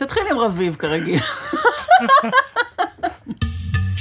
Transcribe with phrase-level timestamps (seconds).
[0.00, 1.20] תתחיל עם רביב כרגיל.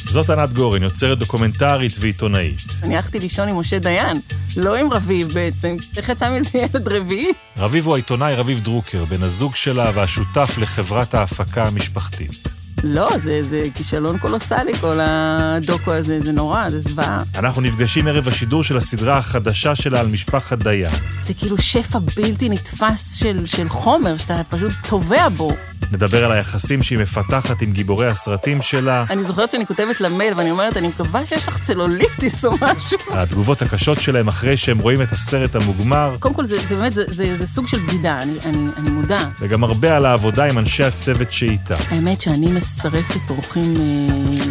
[0.09, 2.61] זאת ענת גורן, יוצרת דוקומנטרית ועיתונאית.
[2.83, 4.20] אני הלכתי לישון עם משה דיין,
[4.57, 5.75] לא עם רביב בעצם.
[5.97, 7.31] איך יצא מזה ילד רביעי?
[7.57, 12.47] רביב הוא העיתונאי רביב דרוקר, בן הזוג שלה והשותף לחברת ההפקה המשפחתית.
[12.84, 17.23] לא, זה, זה כישלון קולוסלי, כל הדוקו הזה, זה נורא, זה זוועה.
[17.38, 20.94] אנחנו נפגשים ערב השידור של הסדרה החדשה שלה על משפחת דיין.
[21.23, 25.52] זה כאילו שפע בלתי נתפס של, של חומר, שאתה פשוט טובע בו.
[25.91, 29.05] נדבר על היחסים שהיא מפתחת עם גיבורי הסרטים שלה.
[29.09, 32.98] אני זוכרת שאני כותבת למייל ואני אומרת, אני מקווה שיש לך צלוליטיס או משהו.
[33.09, 36.15] התגובות הקשות שלהם אחרי שהם רואים את הסרט המוגמר.
[36.20, 39.29] קודם כל, זה, זה באמת, זה, זה, זה סוג של בגידה, אני, אני, אני מודה.
[39.39, 41.75] וגם הרבה על העבודה עם אנשי הצוות שאיתה.
[41.90, 44.45] האמת שאני מסרסת אורחים אה,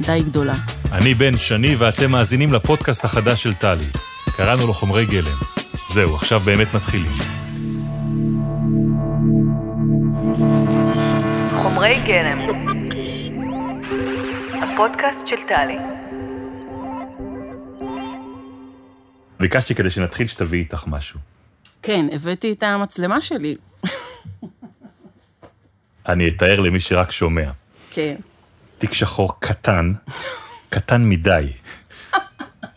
[0.00, 0.54] די גדולה.
[0.92, 3.84] אני בן שני ואתם מאזינים לפודקאסט החדש של טלי.
[4.36, 5.36] קראנו לו חומרי גלם.
[5.88, 7.45] זהו, עכשיו באמת מתחילים.
[11.76, 12.38] חומרי גלם,
[14.62, 15.76] הפודקאסט של טלי.
[19.40, 21.20] ביקשתי כדי שנתחיל שתביאי איתך משהו.
[21.82, 23.56] כן, הבאתי את המצלמה שלי.
[26.08, 27.50] אני אתאר למי שרק שומע.
[27.90, 28.14] כן.
[28.78, 29.92] תיק שחור קטן,
[30.70, 31.52] קטן מדי.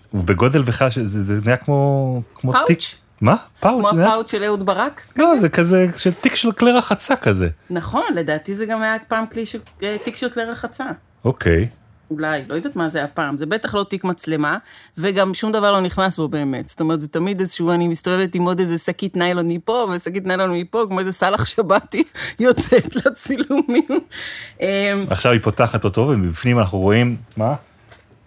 [0.09, 2.21] הוא בגודל בכלל, שזה זה נהיה כמו...
[2.35, 2.67] כמו פאוץ'?
[2.67, 2.79] תיק...
[3.21, 3.35] מה?
[3.59, 3.89] פאוץ'?
[3.89, 5.01] כמו הפאוץ' של אהוד ברק?
[5.15, 7.49] לא, זה כזה, של תיק של כלי רחצה כזה.
[7.69, 10.85] נכון, לדעתי זה גם היה פעם כלי של, אה, תיק של כלי רחצה.
[11.25, 11.67] אוקיי.
[12.11, 14.57] אולי, לא יודעת מה זה היה פעם, זה בטח לא תיק מצלמה,
[14.97, 16.67] וגם שום דבר לא נכנס בו באמת.
[16.67, 20.51] זאת אומרת, זה תמיד איזשהו, אני מסתובבת עם עוד איזה שקית ניילון מפה, ושקית ניילון
[20.53, 22.03] מפה, כמו איזה סאלח שבתי
[22.39, 23.87] יוצאת לצילומים.
[24.61, 24.67] אמ,
[25.09, 27.55] עכשיו היא פותחת אותו, ובפנים אנחנו רואים, מה?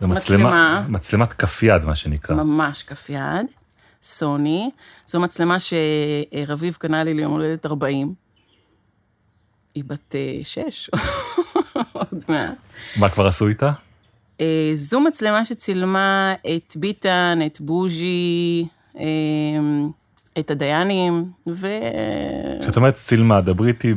[0.00, 0.84] מצלמה.
[0.88, 2.36] מצלמת כף יד, מה שנקרא.
[2.36, 3.46] ממש כף יד,
[4.03, 4.70] סוני.
[5.06, 8.14] זו מצלמה שרביב קנה לי ליום הולדת 40.
[9.75, 10.91] היא בת אה, שש,
[11.92, 12.56] עוד מעט.
[12.97, 13.72] מה כבר עשו איתה?
[14.41, 18.66] אה, זו מצלמה שצילמה את ביטן, את בוז'י,
[18.99, 19.04] אה,
[20.38, 21.69] את הדיינים, ו...
[22.60, 23.94] כשאת אומרת צילמה, דברי איתי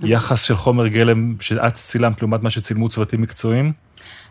[0.00, 3.72] ביחס של חומר גלם שאת צילמת לעומת מה שצילמו צוותים מקצועיים?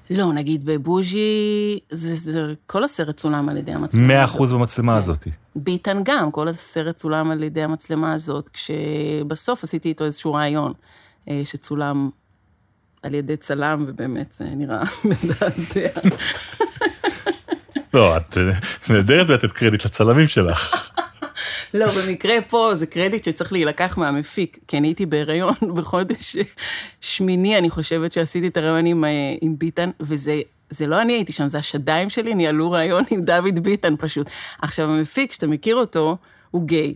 [0.09, 4.35] לא, נגיד בבוז'י, זה, זה, כל הסרט צולם על ידי המצלמה מאה הזאת.
[4.35, 4.97] אחוז במצלמה כן.
[4.97, 5.27] הזאת.
[5.55, 10.73] ביטן גם, כל הסרט צולם על ידי המצלמה הזאת, כשבסוף עשיתי איתו איזשהו רעיון
[11.29, 12.09] אה, שצולם
[13.03, 15.89] על ידי צלם, ובאמת זה נראה מזעזע.
[17.93, 18.37] לא, את
[18.89, 20.91] נהדרת לתת קרדיט לצלמים שלך.
[21.73, 26.35] לא, במקרה פה זה קרדיט שצריך להילקח מהמפיק, כי אני הייתי בהיריון בחודש
[27.01, 29.09] שמיני, אני חושבת שעשיתי את הריאיון עם, אה,
[29.41, 30.41] עם ביטן, וזה...
[30.69, 34.27] זה לא אני הייתי שם, זה השדיים שלי ניהלו ראיון עם דוד ביטן פשוט.
[34.61, 36.17] עכשיו, המפיק, שאתה מכיר אותו,
[36.51, 36.93] הוא גיי.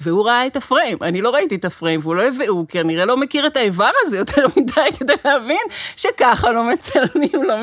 [0.00, 3.16] והוא ראה את הפריים, אני לא ראיתי את הפריים, והוא לא הביא, הוא כנראה לא
[3.16, 5.66] מכיר את האיבר הזה יותר מדי כדי להבין
[5.96, 7.54] שככה לא מצלמים, לא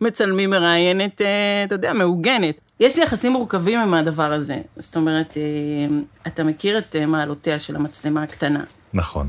[0.00, 2.60] מצלמים מראיינת, אה, אתה יודע, מעוגנת.
[2.80, 4.60] יש לי יחסים מורכבים עם הדבר הזה.
[4.76, 8.64] זאת אומרת, אה, אתה מכיר את אה, מעלותיה של המצלמה הקטנה.
[8.94, 9.28] נכון.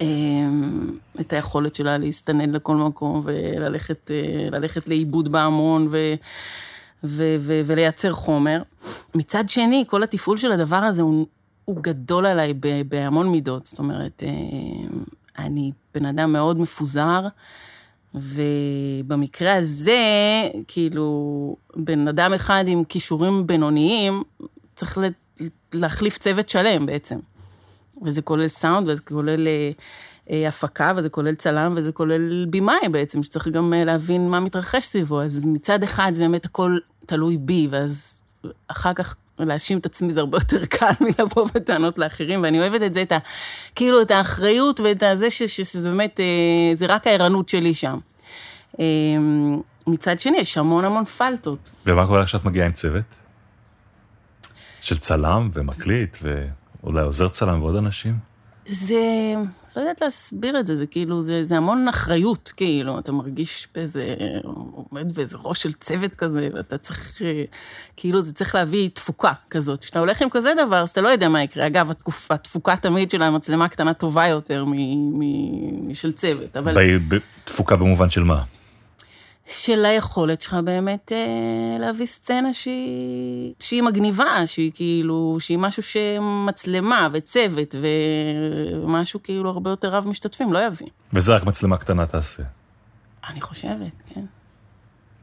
[0.00, 0.06] אה,
[1.20, 4.10] את היכולת שלה להסתנן לכל מקום וללכת
[4.50, 6.14] ללכת לאיבוד בהמון ו,
[7.04, 8.62] ו, ו, ולייצר חומר.
[9.14, 11.26] מצד שני, כל התפעול של הדבר הזה הוא,
[11.64, 12.54] הוא גדול עליי
[12.88, 13.66] בהמון מידות.
[13.66, 14.22] זאת אומרת,
[15.38, 17.26] אני בן אדם מאוד מפוזר,
[18.14, 20.00] ובמקרה הזה,
[20.68, 24.22] כאילו, בן אדם אחד עם כישורים בינוניים,
[24.74, 24.98] צריך
[25.72, 27.18] להחליף צוות שלם בעצם.
[28.02, 29.70] וזה כולל סאונד, וזה כולל אה,
[30.30, 34.84] אה, הפקה, וזה כולל צלם, וזה כולל במאי בעצם, שצריך גם אה, להבין מה מתרחש
[34.84, 35.22] סביבו.
[35.22, 38.20] אז מצד אחד זה באמת הכל תלוי בי, ואז
[38.68, 42.94] אחר כך להאשים את עצמי זה הרבה יותר קל מלבוא בטענות לאחרים, ואני אוהבת את
[42.94, 43.18] זה, את ה...
[43.74, 46.24] כאילו, את האחריות ואת הזה, ש- ש- שזה באמת, אה,
[46.74, 47.98] זה רק הערנות שלי שם.
[48.80, 48.84] אה,
[49.86, 51.70] מצד שני, יש המון המון פלטות.
[51.86, 53.04] ומה קורה כשאת מגיעה עם צוות?
[54.80, 58.18] של צלם ומקליט ואולי עוזר צלם ועוד אנשים?
[58.68, 59.34] זה,
[59.76, 64.14] לא יודעת להסביר את זה, זה כאילו, זה, זה המון אחריות, כאילו, אתה מרגיש באיזה,
[64.42, 67.22] עומד באיזה ראש של צוות כזה, ואתה צריך,
[67.96, 69.84] כאילו, זה צריך להביא תפוקה כזאת.
[69.84, 71.66] כשאתה הולך עם כזה דבר, אז אתה לא יודע מה יקרה.
[71.66, 74.64] אגב, התקופה, התפוקה תמיד של המצלמה קטנה טובה יותר
[75.88, 76.74] משל צוות, אבל...
[77.44, 78.42] תפוקה במובן של מה?
[79.50, 87.08] של היכולת שלך באמת אה, להביא סצנה שהיא, שהיא מגניבה, שהיא כאילו, שהיא משהו שמצלמה
[87.12, 87.74] וצוות
[88.82, 90.86] ומשהו כאילו הרבה יותר רב משתתפים, לא יביא.
[91.12, 92.42] וזה רק מצלמה קטנה תעשה.
[93.28, 94.24] אני חושבת, כן.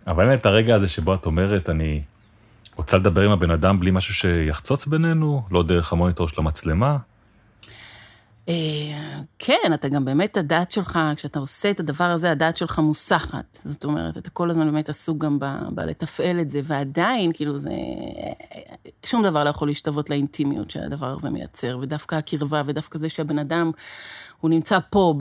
[0.08, 2.02] אבל אין את הרגע הזה שבו את אומרת, אני
[2.76, 6.98] רוצה לדבר עם הבן אדם בלי משהו שיחצוץ בינינו, לא דרך המוניטור של המצלמה.
[8.50, 8.54] אה,
[9.40, 13.58] כן, אתה גם באמת, הדעת שלך, כשאתה עושה את הדבר הזה, הדעת שלך מוסחת.
[13.64, 15.40] זאת אומרת, אתה כל הזמן באמת עסוק גם
[15.72, 17.70] בלתפעל את זה, ועדיין, כאילו, זה...
[19.06, 23.72] שום דבר לא יכול להשתוות לאינטימיות שהדבר הזה מייצר, ודווקא הקרבה, ודווקא זה שהבן אדם,
[24.42, 25.14] הוא נמצא פה,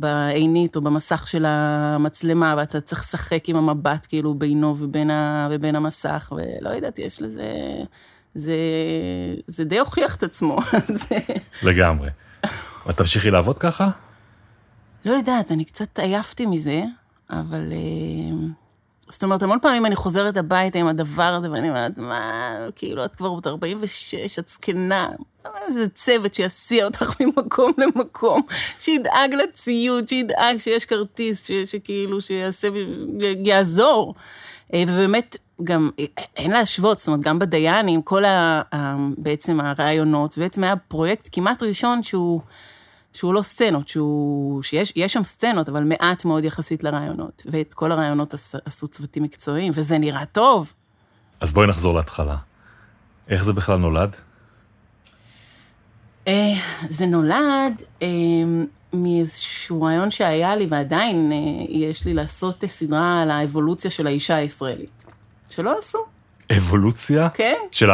[0.00, 5.76] בעינית או במסך של המצלמה, ואתה צריך לשחק עם המבט, כאילו, בינו ובין, ה- ובין
[5.76, 7.52] המסך, ולא יודעת, יש לזה...
[8.34, 8.56] זה,
[9.46, 10.58] זה די הוכיח את עצמו.
[11.62, 12.08] לגמרי.
[12.86, 13.88] ואת תמשיכי לעבוד ככה?
[15.04, 16.82] לא יודעת, אני קצת עייפתי מזה,
[17.30, 17.72] אבל...
[17.72, 18.36] אה,
[19.08, 23.14] זאת אומרת, המון פעמים אני חוזרת הביתה עם הדבר הזה, ואני אומרת, מה, כאילו, את
[23.14, 25.08] כבר בת 46, את זקנה,
[25.66, 28.42] איזה צוות שיסיע אותך ממקום למקום,
[28.78, 32.68] שידאג לציוד, שידאג שיש כרטיס, ש, שכאילו, שיעשה,
[33.44, 34.14] יעזור.
[34.74, 36.04] אה, ובאמת, גם אה,
[36.36, 38.62] אין להשוות, זאת אומרת, גם בדיין, עם כל ה,
[39.18, 42.40] בעצם הרעיונות, בעצם היה פרויקט כמעט ראשון שהוא...
[43.14, 47.42] שהוא לא סצנות, שהוא, שיש יש שם סצנות, אבל מעט מאוד יחסית לרעיונות.
[47.46, 50.72] ואת כל הרעיונות עש, עשו צוותים מקצועיים, וזה נראה טוב.
[51.40, 52.36] אז בואי נחזור להתחלה.
[53.28, 54.16] איך זה בכלל נולד?
[56.28, 56.52] אה,
[56.88, 58.08] זה נולד אה,
[58.92, 65.04] מאיזשהו רעיון שהיה לי, ועדיין אה, יש לי לעשות סדרה על האבולוציה של האישה הישראלית.
[65.50, 65.98] שלא עשו,
[66.52, 67.28] אבולוציה?
[67.28, 67.56] כן?
[67.72, 67.90] של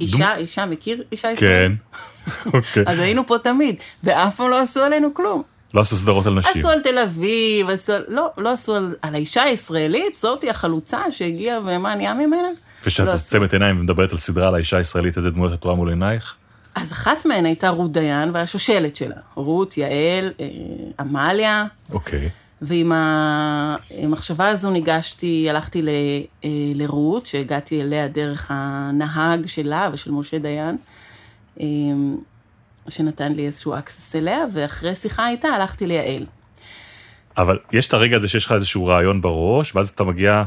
[0.00, 1.34] אישה, אישה, מכיר אישה כן.
[1.34, 1.78] ישראלית?
[2.54, 2.84] אוקיי.
[2.86, 5.42] אז היינו פה תמיד, ואף פעם לא עשו עלינו כלום.
[5.74, 6.52] לא עשו סדרות על נשים.
[6.54, 8.04] עשו על תל אביב, עשו על...
[8.08, 12.48] לא, לא עשו על, על האישה הישראלית, זאתי החלוצה שהגיעה ומה נהיה ממנה?
[12.82, 15.88] וכשאת לא עוצמת עיניים ומדברת על סדרה על האישה הישראלית, איזה דמויות את רואה מול
[15.88, 16.34] עינייך?
[16.74, 19.16] אז אחת מהן הייתה רות דיין והשושלת שלה.
[19.34, 20.46] רות, יעל, אה,
[21.00, 22.28] עמליה, אוקיי.
[22.62, 25.88] ועם המחשבה הזו ניגשתי, הלכתי ל,
[26.44, 30.76] אה, לרות, שהגעתי אליה דרך הנהג שלה ושל משה דיין,
[31.60, 31.66] אה,
[32.88, 36.26] שנתן לי איזשהו אקסס אליה, ואחרי שיחה איתה הלכתי ליעל.
[37.36, 40.44] אבל יש את הרגע הזה שיש לך איזשהו רעיון בראש, ואז אתה מגיע,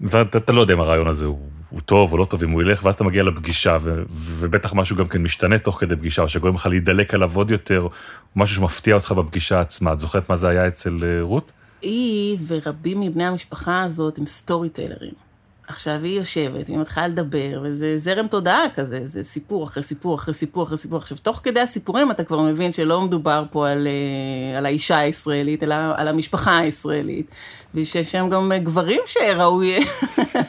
[0.00, 1.38] ואתה אתה לא יודע אם הרעיון הזה הוא,
[1.70, 4.96] הוא טוב או לא טוב, אם הוא ילך, ואז אתה מגיע לפגישה, ו, ובטח משהו
[4.96, 7.90] גם כן משתנה תוך כדי פגישה, או שגורם לך להידלק עליו עוד יותר, או
[8.36, 9.92] משהו שמפתיע אותך בפגישה עצמה.
[9.92, 11.52] את זוכרת מה זה היה אצל אה, רות?
[11.82, 15.25] היא ורבים מבני המשפחה הזאת הם סטורי טיילרים.
[15.68, 20.34] עכשיו היא יושבת, היא מתחילה לדבר, וזה זרם תודעה כזה, זה סיפור אחרי סיפור אחרי
[20.34, 20.98] סיפור אחרי סיפור.
[20.98, 25.62] עכשיו, תוך כדי הסיפורים אתה כבר מבין שלא מדובר פה על, אה, על האישה הישראלית,
[25.62, 27.26] אלא על המשפחה הישראלית,
[27.74, 29.78] ושיש שם גם גברים שראוי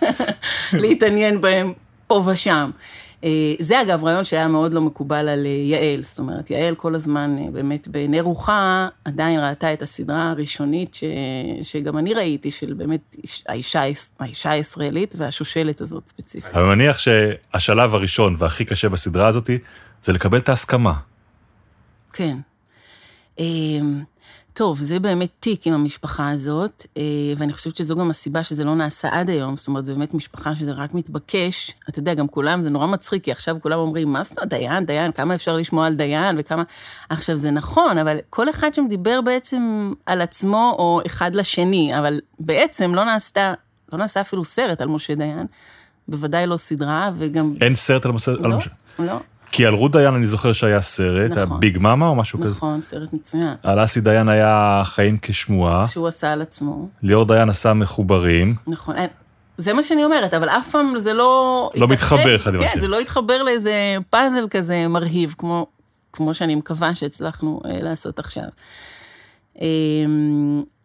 [0.74, 1.74] להתעניין בהם
[2.08, 2.70] פה ושם.
[3.24, 3.30] אה,
[3.60, 7.36] זה אגב רעיון שהיה מאוד לא מקובל על אה, יעל, זאת אומרת, יעל כל הזמן
[7.40, 11.04] אה, באמת בעיני רוחה עדיין ראתה את הסדרה הראשונית ש...
[11.62, 13.82] שגם אני ראיתי, של באמת איש- האישה,
[14.20, 16.56] האישה הישראלית והשושלת הזאת ספציפית.
[16.56, 19.50] אני מניח שהשלב הראשון והכי קשה בסדרה הזאת,
[20.02, 20.94] זה לקבל את ההסכמה.
[22.14, 22.38] כן.
[24.58, 27.04] טוב, זה באמת תיק עם המשפחה הזאת, אה,
[27.38, 30.56] ואני חושבת שזו גם הסיבה שזה לא נעשה עד היום, זאת אומרת, זו באמת משפחה
[30.56, 31.72] שזה רק מתבקש.
[31.90, 34.86] אתה יודע, גם כולם, זה נורא מצחיק, כי עכשיו כולם אומרים, מה זאת אומרת, דיין,
[34.86, 36.64] דיין, כמה אפשר לשמוע על דיין, וכמה...
[37.10, 42.20] עכשיו, זה נכון, אבל כל אחד שם דיבר בעצם על עצמו, או אחד לשני, אבל
[42.40, 43.54] בעצם לא נעשתה,
[43.94, 45.48] לא נעשה אפילו סרט על משה דיין,
[46.08, 47.52] בוודאי לא סדרה, וגם...
[47.62, 48.32] אין סרט על משה...
[48.32, 48.70] על לא, משה-
[49.00, 49.20] לא,
[49.52, 51.60] כי על רות דיין אני זוכר שהיה סרט, היה נכון.
[51.60, 52.56] ביג מאמה או משהו כזה.
[52.56, 53.54] נכון, סרט מצוין.
[53.64, 56.90] על אסי דיין היה חיים כשמועה, שהוא עשה על עצמו.
[57.04, 58.56] ליאור דיין עשה מחוברים.
[58.68, 59.10] נכון, אין-
[59.58, 61.70] זה מה שאני אומרת, אבל אף פעם זה לא...
[61.76, 62.82] לא מתחבר אחד עם כן, השני.
[62.82, 63.74] זה לא התחבר לאיזה
[64.10, 65.68] פאזל כזה מרהיב, כמו,
[66.14, 68.44] כמו שאני מקווה שהצלחנו אה, לעשות עכשיו.
[69.62, 69.66] אה,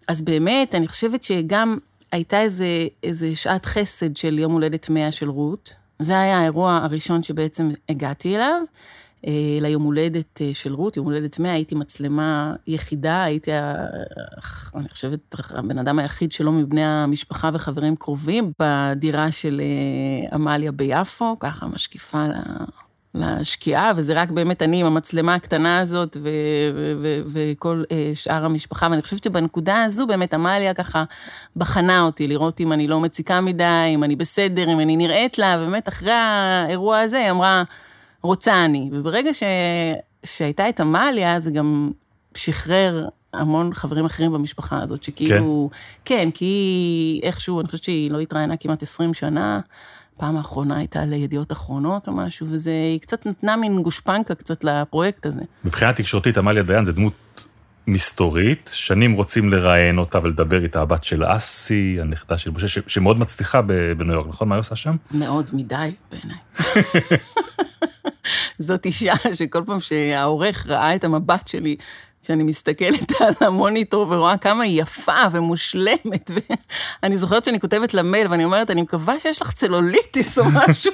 [0.08, 1.78] אז באמת, אני חושבת שגם
[2.12, 2.66] הייתה איזה,
[3.02, 5.74] איזה שעת חסד של יום הולדת 100 של רות.
[6.02, 8.62] זה היה האירוע הראשון שבעצם הגעתי אליו.
[9.26, 13.50] אה, ליום הולדת אה, של רות, יום הולדת 100, הייתי מצלמה יחידה, הייתי,
[14.74, 21.36] אני חושבת, הבן אדם היחיד שלו מבני המשפחה וחברים קרובים, בדירה של אה, עמליה ביפו,
[21.40, 22.24] ככה משקיפה
[23.14, 26.28] לשקיעה, וזה רק באמת אני עם המצלמה הקטנה הזאת ו-
[26.74, 31.04] ו- ו- וכל אה, שאר המשפחה, ואני חושבת שבנקודה הזו באמת עמליה ככה
[31.56, 35.56] בחנה אותי, לראות אם אני לא מציקה מדי, אם אני בסדר, אם אני נראית לה,
[35.60, 37.62] ובאמת אחרי האירוע הזה היא אמרה,
[38.22, 38.90] רוצה אני.
[38.92, 39.42] וברגע ש...
[40.24, 41.90] שהייתה את עמליה, זה גם
[42.34, 45.70] שחרר המון חברים אחרים במשפחה הזאת, שכאילו...
[46.04, 46.14] כן.
[46.16, 49.60] כן, כי איכשהו, אני חושבת שהיא לא התראיינה כמעט 20 שנה.
[50.16, 55.26] פעם האחרונה הייתה לידיעות אחרונות או משהו, וזה, היא קצת נתנה מין גושפנקה קצת לפרויקט
[55.26, 55.40] הזה.
[55.64, 57.46] מבחינה תקשורתית, עמליה דיין זה דמות
[57.86, 63.62] מסתורית, שנים רוצים לראיין אותה ולדבר איתה, הבת של אסי, הנכדה של משה, שמאוד מצליחה
[63.96, 64.48] בניו יורק, נכון?
[64.48, 64.96] מה היא עושה שם?
[65.10, 66.38] מאוד מדי בעיניי.
[68.58, 71.76] זאת אישה שכל פעם שהעורך ראה את המבט שלי,
[72.22, 76.30] כשאני מסתכלת על המוניטור ורואה כמה היא יפה ומושלמת,
[77.02, 80.92] ואני זוכרת שאני כותבת למייל ואני אומרת, אני מקווה שיש לך צלוליטיס או משהו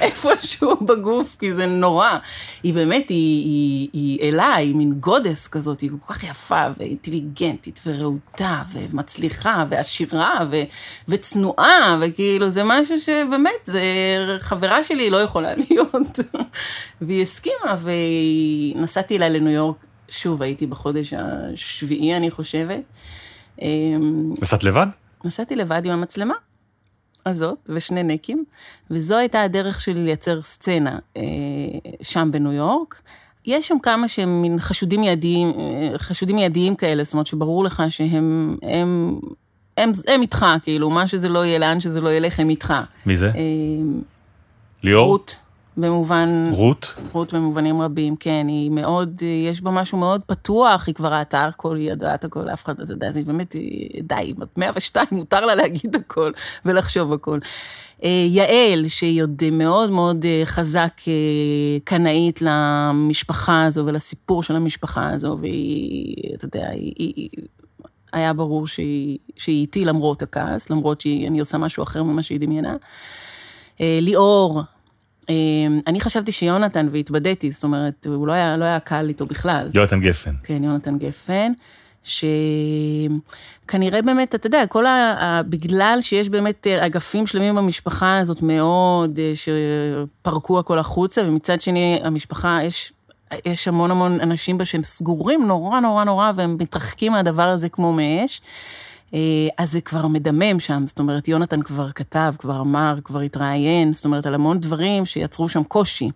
[0.00, 2.16] איפשהו בגוף, כי זה נורא.
[2.62, 7.80] היא באמת, היא, היא, היא אלה, היא מין גודס כזאת, היא כל כך יפה ואינטליגנטית
[7.86, 10.62] ורהוטה ומצליחה ועשירה ו,
[11.08, 13.82] וצנועה, וכאילו זה משהו שבאמת, זה
[14.40, 16.18] חברה שלי לא יכולה להיות.
[17.00, 17.76] והיא הסכימה,
[18.76, 19.89] ונסעתי אליה לניו יורק.
[20.10, 22.82] שוב, הייתי בחודש השביעי, אני חושבת.
[23.62, 24.86] אמ, נסעת לבד?
[25.24, 26.34] נסעתי לבד עם המצלמה
[27.26, 28.44] הזאת ושני נקים,
[28.90, 31.22] וזו הייתה הדרך שלי לייצר סצנה אה,
[32.02, 33.02] שם בניו יורק.
[33.46, 37.82] יש שם כמה שהם מין חשודים ידיים, אה, חשודים ידיים כאלה, זאת אומרת שברור לך
[37.88, 39.20] שהם הם,
[39.76, 42.74] הם, הם איתך, כאילו, מה שזה לא יהיה, לאן שזה לא ילך, הם איתך.
[43.06, 43.26] מי זה?
[43.26, 43.32] אה,
[44.82, 45.06] ליאור?
[45.06, 45.40] רות.
[45.76, 46.44] במובן...
[46.52, 46.94] רות?
[47.12, 51.76] רות במובנים רבים, כן, היא מאוד, יש בה משהו מאוד פתוח, היא כבר ראתה הכל,
[51.76, 53.56] היא ידעה את הכל, אף אחד לא יודע, היא באמת,
[54.02, 56.32] די, היא בת 102, מותר לה להגיד הכל
[56.64, 57.38] ולחשוב הכל.
[58.04, 65.10] אה, יעל, שהיא עוד מאוד מאוד אה, חזק אה, קנאית למשפחה הזו ולסיפור של המשפחה
[65.10, 66.94] הזו, והיא, אתה יודע, היא...
[66.98, 67.28] היא
[68.12, 72.76] היה ברור שהיא, שהיא איתי למרות הכעס, למרות שאני עושה משהו אחר ממה שהיא דמיינה.
[73.80, 74.62] ליאור,
[75.86, 79.70] אני חשבתי שיונתן, והתבדיתי, זאת אומרת, הוא לא היה, לא היה קל איתו בכלל.
[79.74, 80.34] יונתן גפן.
[80.42, 81.52] כן, יונתן גפן,
[82.04, 85.40] שכנראה באמת, אתה יודע, כל ה...
[85.48, 92.00] בגלל שיש באמת אה, אגפים שלמים במשפחה הזאת מאוד, אה, שפרקו הכל החוצה, ומצד שני,
[92.02, 92.92] המשפחה, יש...
[93.44, 97.92] יש המון המון אנשים בה שהם סגורים נורא נורא נורא, והם מתרחקים מהדבר הזה כמו
[97.92, 98.40] מאש.
[99.14, 99.18] אה,
[99.58, 104.04] אז זה כבר מדמם שם, זאת אומרת, יונתן כבר כתב, כבר אמר, כבר התראיין, זאת
[104.04, 106.10] אומרת, על המון דברים שיצרו שם קושי.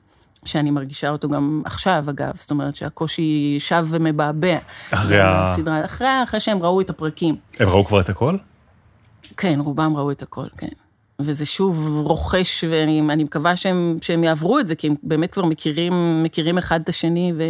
[0.44, 4.58] שאני מרגישה אותו גם עכשיו, אגב, זאת אומרת שהקושי שב ומבעבע.
[4.90, 5.42] אחרי ה...
[5.42, 7.36] הסדרה, אחרי, אחרי שהם ראו את הפרקים.
[7.58, 8.36] הם ראו כבר את הכל?
[9.36, 10.68] כן, רובם ראו את הכל, כן.
[11.18, 16.22] וזה שוב רוכש, ואני מקווה שהם, שהם יעברו את זה, כי הם באמת כבר מכירים,
[16.22, 17.42] מכירים אחד את השני ו,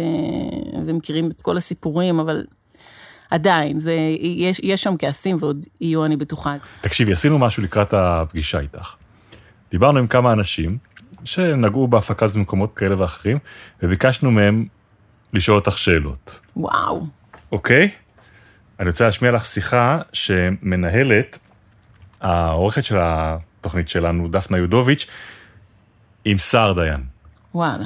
[0.85, 2.45] ומכירים את כל הסיפורים, אבל
[3.35, 6.55] עדיין, זה, יש, יש שם כעסים ועוד יהיו, אני בטוחה.
[6.81, 8.95] תקשיבי, עשינו משהו לקראת הפגישה איתך.
[9.71, 10.77] דיברנו עם כמה אנשים
[11.23, 13.37] שנגעו בהפקה במקומות כאלה ואחרים,
[13.83, 14.65] וביקשנו מהם
[15.33, 16.39] לשאול אותך שאלות.
[16.57, 17.05] וואו.
[17.51, 17.89] אוקיי?
[18.79, 21.37] אני רוצה להשמיע לך שיחה שמנהלת,
[22.21, 25.07] העורכת של התוכנית שלנו, דפנה יודוביץ',
[26.25, 27.03] עם סער דיין.
[27.55, 27.85] וואלה.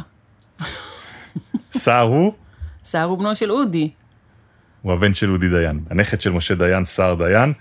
[1.73, 2.33] סער הוא?
[2.83, 3.91] סער הוא בנו של אודי.
[4.81, 7.53] הוא הבן של אודי דיין, הנכד של משה דיין, סער דיין,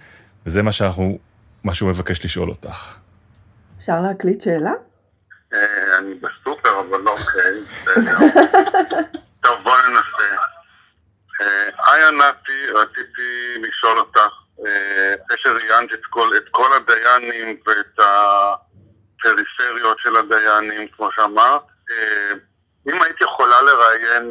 [0.47, 1.19] וזה מה שאנחנו,
[1.65, 2.97] מה שהוא מבקש לשאול אותך.
[3.79, 4.73] אפשר להקליט שאלה?
[5.53, 7.53] אה, אני בסופר, אבל לא אוקיי,
[9.45, 10.37] טוב, בוא ננסה.
[11.41, 14.31] אה, היי ענתי, רציתי לשאול אותך,
[14.67, 17.99] אה, אחרי שראיינת את כל הדיינים ואת
[19.19, 21.63] הפריפריות של הדיינים, כמו שאמרת,
[22.89, 24.31] אם היית יכולה לראיין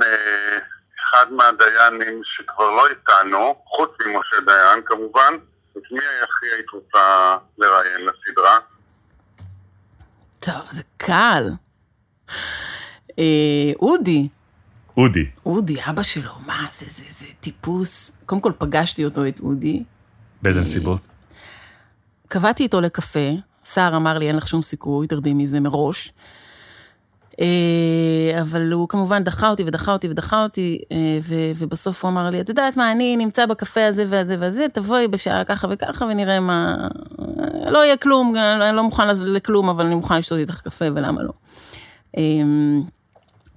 [0.99, 5.33] אחד מהדיינים שכבר לא איתנו, חוץ ממשה דיין כמובן,
[5.77, 8.57] את מי הכי היית רוצה לראיין לסדרה?
[10.39, 11.43] טוב, זה קל.
[13.19, 14.27] אה, אודי.
[14.97, 15.29] אודי.
[15.45, 18.11] אודי, אבא שלו, מה, זה, זה, זה טיפוס.
[18.25, 19.83] קודם כל פגשתי אותו, את אודי.
[20.41, 21.01] באיזה נסיבות?
[22.27, 23.29] קבעתי איתו לקפה,
[23.63, 26.13] סער אמר לי, אין לך שום סיכוי, תרדי מזה מראש.
[27.41, 30.97] אה, אבל הוא כמובן דחה אותי ודחה אותי ודחה אותי, אה,
[31.55, 35.43] ובסוף הוא אמר לי, את יודעת מה, אני נמצא בקפה הזה והזה והזה, תבואי בשעה
[35.43, 36.87] ככה וככה ונראה מה...
[37.69, 41.31] לא יהיה כלום, אני לא מוכן לכלום, אבל אני מוכן לשתות איתך קפה, ולמה לא.
[42.17, 42.23] אה,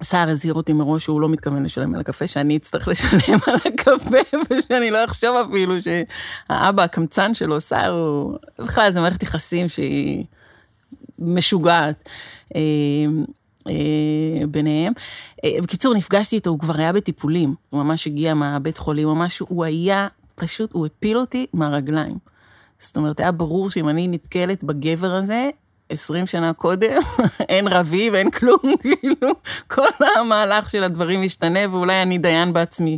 [0.03, 4.37] סער הזהיר אותי מראש שהוא לא מתכוון לשלם על הקפה, שאני אצטרך לשלם על הקפה,
[4.57, 8.37] ושאני לא אחשוב אפילו שהאבא הקמצן שלו, סער, הוא...
[8.59, 10.25] בכלל, זו מערכת יחסים שהיא
[11.19, 12.09] משוגעת.
[13.67, 14.93] אה, ביניהם.
[15.45, 19.45] אה, בקיצור, נפגשתי איתו, הוא כבר היה בטיפולים, הוא ממש הגיע מהבית חולים או משהו,
[19.49, 22.17] הוא היה, פשוט, הוא הפיל אותי מהרגליים.
[22.79, 25.49] זאת אומרת, היה ברור שאם אני נתקלת בגבר הזה,
[25.89, 27.01] 20 שנה קודם,
[27.49, 29.31] אין רבי ואין כלום, כאילו,
[29.67, 32.97] כל המהלך של הדברים משתנה, ואולי אני דיין בעצמי.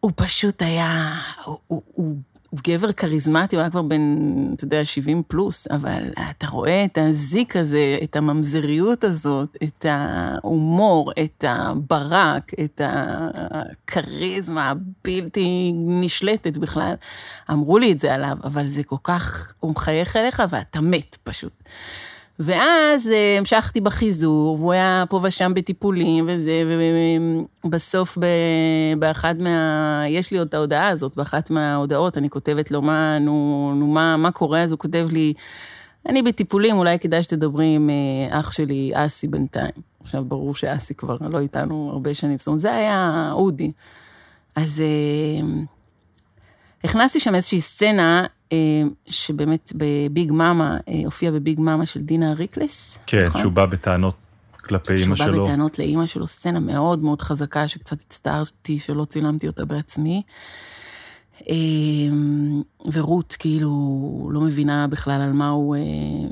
[0.00, 2.16] הוא פשוט היה, הוא, הוא, הוא
[2.52, 4.16] הוא גבר כריזמטי, הוא היה כבר בן,
[4.54, 11.12] אתה יודע, 70 פלוס, אבל אתה רואה את הזיק הזה, את הממזריות הזאת, את ההומור,
[11.24, 16.94] את הברק, את הכריזמה הבלתי נשלטת בכלל.
[17.50, 21.62] אמרו לי את זה עליו, אבל זה כל כך, הוא מחייך אליך ואתה מת פשוט.
[22.38, 26.52] ואז אה, המשכתי בחיזור, והוא היה פה ושם בטיפולים וזה,
[27.64, 30.04] ובסוף ב- באחת מה...
[30.08, 34.16] יש לי עוד את ההודעה הזאת, באחת מההודעות אני כותבת לו, מה, נו, נו מה,
[34.16, 34.62] מה קורה?
[34.62, 35.32] אז הוא כותב לי,
[36.08, 39.72] אני בטיפולים, אולי כדאי שתדברי עם אה, אח שלי, אסי בינתיים.
[40.00, 43.72] עכשיו, ברור שאסי כבר לא איתנו הרבה שנים, זאת אומרת, זה היה אודי.
[44.56, 45.46] אז אה,
[46.84, 48.24] הכנסתי שם איזושהי סצנה,
[49.06, 52.98] שבאמת בביג מאמה, אה, הופיעה בביג מאמה של דינה ריקלס.
[53.06, 53.40] כן, נכון?
[53.40, 54.14] שהוא בא בטענות
[54.56, 55.44] כלפי אימא שהוא בא שלו.
[55.44, 60.22] בטענות לאימא שלו, סצנה מאוד מאוד חזקה, שקצת הצטערתי שלא צילמתי אותה בעצמי.
[61.48, 65.80] אמ, ורות כאילו לא מבינה בכלל על מה הוא אה,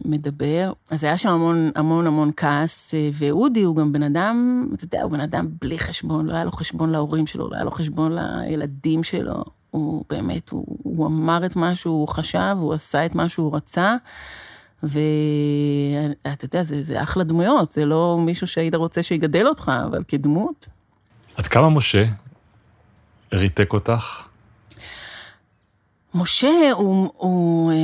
[0.05, 0.73] מדבר.
[0.91, 5.03] אז היה שם המון המון המון כעס, אה, ואודי הוא גם בן אדם, אתה יודע,
[5.03, 8.13] הוא בן אדם בלי חשבון, לא היה לו חשבון להורים שלו, לא היה לו חשבון
[8.13, 9.45] לילדים שלו.
[9.71, 13.97] הוא באמת, הוא, הוא אמר את מה שהוא חשב, הוא עשה את מה שהוא רצה.
[14.83, 20.69] ואתה יודע, זה, זה אחלה דמויות, זה לא מישהו שהיית רוצה שיגדל אותך, אבל כדמות.
[21.37, 22.05] עד כמה משה
[23.33, 24.23] ריתק אותך?
[26.15, 27.77] משה הוא, הוא, אה,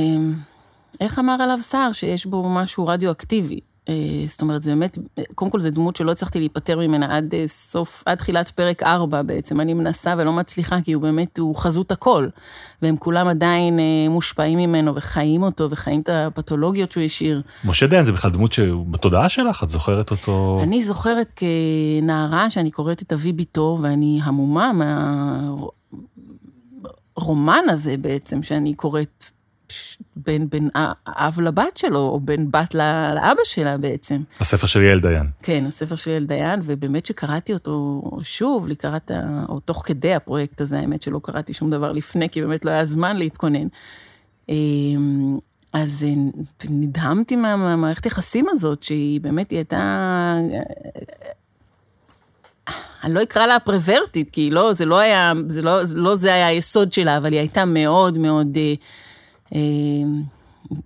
[1.01, 1.89] איך אמר עליו שר?
[1.93, 3.59] שיש בו משהו רדיואקטיבי.
[3.89, 3.93] אה,
[4.27, 4.97] זאת אומרת, זה באמת,
[5.35, 9.21] קודם כל זו דמות שלא הצלחתי להיפטר ממנה עד אה, סוף, עד תחילת פרק 4
[9.21, 9.61] בעצם.
[9.61, 12.27] אני מנסה ולא מצליחה, כי הוא באמת, הוא חזות הכל.
[12.81, 13.79] והם כולם עדיין
[14.09, 17.41] מושפעים ממנו וחיים אותו, וחיים את הפתולוגיות שהוא השאיר.
[17.65, 19.63] משה דיין זה בכלל דמות שבתודעה שלך?
[19.63, 20.59] את זוכרת אותו?
[20.63, 24.71] אני זוכרת כנערה שאני קוראת את אבי ביתו, ואני המומה
[27.17, 29.36] מהרומן הזה בעצם, שאני קוראת
[30.15, 30.69] בין, בין
[31.07, 34.21] אב לבת שלו, או בין בת לאבא שלה בעצם.
[34.39, 35.27] הספר של יעל דיין.
[35.43, 39.11] כן, הספר של יעל דיין, ובאמת שקראתי אותו שוב, לקראת.
[39.49, 42.85] או תוך כדי הפרויקט הזה, האמת שלא קראתי שום דבר לפני, כי באמת לא היה
[42.85, 43.67] זמן להתכונן.
[45.73, 46.05] אז
[46.69, 50.37] נדהמתי מהמערכת יחסים הזאת, שהיא באמת, היא הייתה...
[53.03, 56.47] אני לא אקרא לה פרוורטית, כי לא, זה לא היה, זה לא, לא זה היה
[56.47, 58.73] היסוד שלה, אבל היא הייתה מאוד מאוד אה, אה,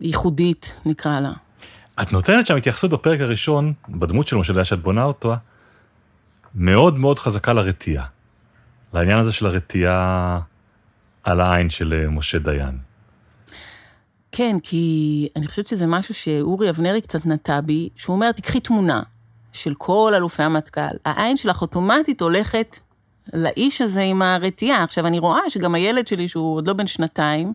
[0.01, 1.31] ייחודית, נקרא לה.
[2.01, 5.33] את נותנת שם התייחסות בפרק הראשון, בדמות של משה דיין שאת בונה אותו,
[6.55, 8.05] מאוד מאוד חזקה לרתיעה.
[8.93, 10.39] לעניין הזה של הרתיעה
[11.23, 12.77] על העין של משה דיין.
[14.31, 19.01] כן, כי אני חושבת שזה משהו שאורי אבנרי קצת נטע בי, שהוא אומר, תקחי תמונה
[19.53, 20.95] של כל אלופי המטכ"ל.
[21.05, 22.79] העין שלך אוטומטית הולכת
[23.33, 24.83] לאיש הזה עם הרתיעה.
[24.83, 27.53] עכשיו, אני רואה שגם הילד שלי, שהוא עוד לא בן שנתיים, אה,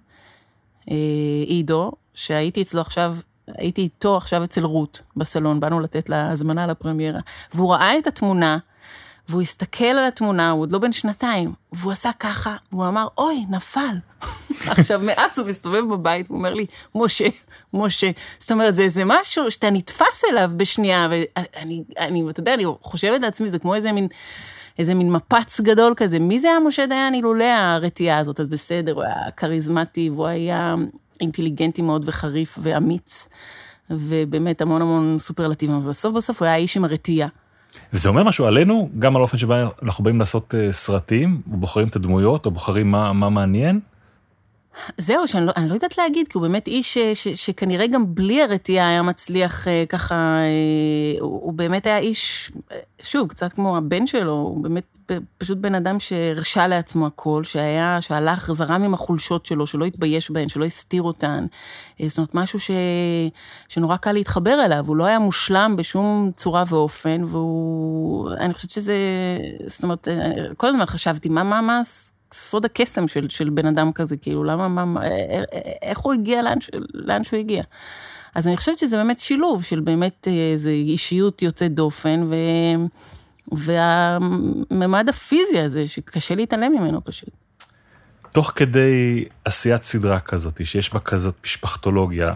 [1.46, 3.16] עידו, שהייתי אצלו עכשיו,
[3.48, 7.20] הייתי איתו עכשיו אצל רות בסלון, באנו לתת לה הזמנה לפרמיירה,
[7.54, 8.58] והוא ראה את התמונה,
[9.28, 13.44] והוא הסתכל על התמונה, הוא עוד לא בן שנתיים, והוא עשה ככה, והוא אמר, אוי,
[13.50, 13.96] נפל.
[14.66, 17.26] עכשיו, מאז הוא מסתובב בבית, והוא אומר לי, משה,
[17.74, 18.10] משה.
[18.38, 23.20] זאת אומרת, זה איזה משהו שאתה נתפס אליו בשנייה, ואני, אני, אתה יודע, אני חושבת
[23.20, 24.08] לעצמי, זה כמו איזה מין,
[24.78, 26.18] איזה מין מפץ גדול כזה.
[26.18, 28.40] מי זה היה משה דיין אילולא הרתיעה הזאת?
[28.40, 30.74] אז בסדר, הוא היה כריזמטי, והוא היה
[31.20, 33.28] אינטליגנטי מאוד וחריף ואמיץ,
[33.90, 37.28] ובאמת המון המון סופרלטיבים, אבל בסוף בסוף הוא היה איש עם הרתיעה.
[37.92, 41.88] וזה אומר משהו עלינו, גם על האופן שבו אנחנו באים לעשות uh, סרטים, או בוחרים
[41.88, 43.80] את הדמויות, או בוחרים מה, מה מעניין?
[44.98, 48.42] זהו, שאני לא, לא יודעת להגיד, כי הוא באמת איש ש, ש, שכנראה גם בלי
[48.42, 50.38] הרתיעה היה מצליח uh, ככה,
[51.18, 52.52] uh, הוא, הוא באמת היה איש,
[53.02, 54.96] שוב, קצת כמו הבן שלו, הוא באמת
[55.38, 60.48] פשוט בן אדם שהרשה לעצמו הכל, שהיה, שהלך, זרם עם החולשות שלו, שלא התבייש בהן,
[60.48, 61.46] שלא הסתיר אותן.
[62.06, 62.70] זאת אומרת, משהו ש,
[63.68, 68.96] שנורא קל להתחבר אליו, הוא לא היה מושלם בשום צורה ואופן, והוא, אני חושבת שזה,
[69.66, 70.08] זאת אומרת,
[70.56, 71.80] כל הזמן חשבתי, מה, מה, מה,
[72.32, 75.00] סוד הקסם של, של בן אדם כזה, כאילו, למה, מה,
[75.82, 76.58] איך הוא הגיע לאן,
[76.94, 77.62] לאן שהוא הגיע.
[78.34, 82.34] אז אני חושבת שזה באמת שילוב של באמת איזו אישיות יוצאת דופן, ו...
[83.52, 87.28] והממד הפיזי הזה, שקשה להתעלם ממנו פשוט.
[88.32, 92.34] תוך כדי עשיית סדרה כזאת, שיש בה כזאת משפחתולוגיה,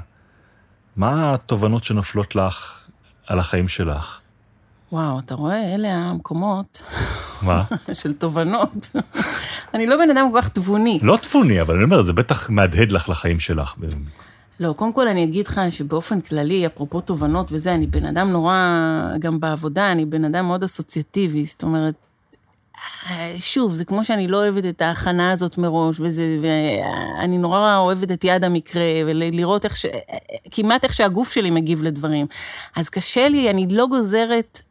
[0.96, 2.88] מה התובנות שנופלות לך
[3.26, 4.20] על החיים שלך?
[4.92, 5.74] וואו, אתה רואה?
[5.74, 6.82] אלה המקומות.
[7.42, 7.64] מה?
[8.00, 8.90] של תובנות.
[9.74, 10.98] אני לא בן אדם כל כך תבוני.
[11.02, 13.74] לא תבוני, אבל אני אומר, זה בטח מהדהד לך לחיים שלך.
[14.60, 18.54] לא, קודם כל אני אגיד לך שבאופן כללי, אפרופו תובנות וזה, אני בן אדם נורא,
[19.18, 21.94] גם בעבודה, אני בן אדם מאוד אסוציאטיבי, זאת אומרת,
[23.38, 28.24] שוב, זה כמו שאני לא אוהבת את ההכנה הזאת מראש, וזה, ואני נורא אוהבת את
[28.24, 29.86] יד המקרה, ולראות איך ש...
[30.50, 32.26] כמעט איך שהגוף שלי מגיב לדברים.
[32.76, 34.62] אז קשה לי, אני לא גוזרת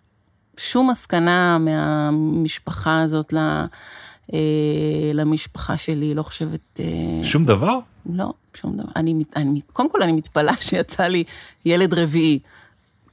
[0.57, 3.37] שום מסקנה מהמשפחה הזאת ל...
[3.37, 3.65] אה,
[5.13, 6.79] למשפחה שלי, לא חושבת...
[6.79, 7.79] אה, שום דבר?
[8.13, 8.89] לא, שום דבר.
[8.95, 11.23] אני, אני, קודם כל, אני מתפלאה שיצא לי
[11.65, 12.39] ילד רביעי,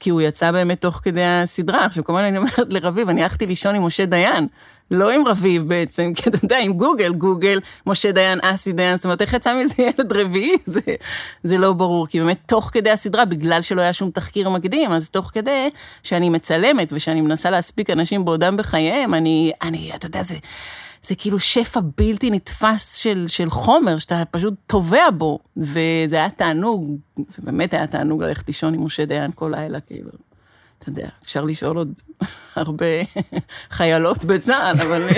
[0.00, 1.84] כי הוא יצא באמת תוך כדי הסדרה.
[1.84, 4.46] עכשיו, כמובן אני אומרת לרביב, אני הלכתי לישון עם משה דיין,
[4.90, 9.04] לא עם רביב בעצם, כי אתה יודע, עם גוגל, גוגל, משה דיין, אסי דיין, זאת
[9.04, 10.56] אומרת, איך יצא מזה ילד רביעי?
[10.66, 10.80] זה,
[11.42, 15.10] זה לא ברור, כי באמת תוך כדי הסדרה, בגלל שלא היה שום תחקיר מקדים, אז
[15.10, 15.70] תוך כדי
[16.02, 20.34] שאני מצלמת ושאני מנסה להספיק אנשים בעודם בחייהם, אני, אני, אתה יודע, זה...
[21.02, 26.96] זה כאילו שפע בלתי נתפס של, של חומר, שאתה פשוט טובע בו, וזה היה תענוג,
[27.28, 30.10] זה באמת היה תענוג ללכת לישון עם משה דיין כל לילה, כאילו.
[30.78, 32.00] אתה יודע, אפשר לשאול עוד
[32.56, 32.86] הרבה
[33.70, 35.08] חיילות בצה"ל, אבל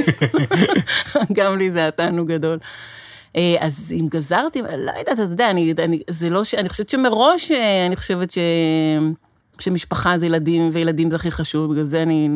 [1.36, 2.58] גם לי זה היה תענוג גדול.
[3.36, 6.54] אה, אז אם גזרתי, לא יודעת, אתה יודע, אני, אני, זה לא ש...
[6.54, 8.38] אני חושבת שמראש, אה, אני חושבת ש...
[9.58, 12.28] שמשפחה זה ילדים, וילדים זה הכי חשוב, בגלל זה אני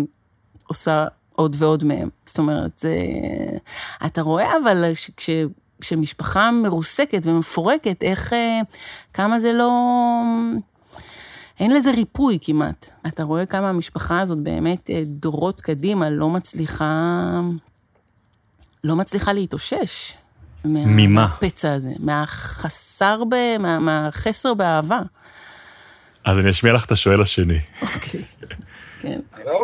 [0.66, 2.08] עושה עוד ועוד מהם.
[2.26, 2.94] זאת אומרת, זה...
[4.06, 5.10] אתה רואה אבל ש...
[5.16, 5.30] כש...
[5.80, 8.32] כשמשפחה מרוסקת ומפורקת, איך...
[8.32, 8.60] אה,
[9.14, 9.70] כמה זה לא...
[11.60, 12.90] אין לזה ריפוי כמעט.
[13.06, 17.30] אתה רואה כמה המשפחה הזאת באמת אה, דורות קדימה לא מצליחה...
[18.84, 20.14] לא מצליחה להתאושש.
[20.64, 21.20] מה- ממה?
[21.20, 23.34] מהפצע הזה, מהחסר, ב...
[23.58, 23.78] מה...
[23.78, 25.00] מהחסר באהבה.
[26.24, 27.58] אז אני אשמיע לך את השואל השני.
[27.82, 28.22] אוקיי.
[29.00, 29.20] כן.
[29.32, 29.61] הלו?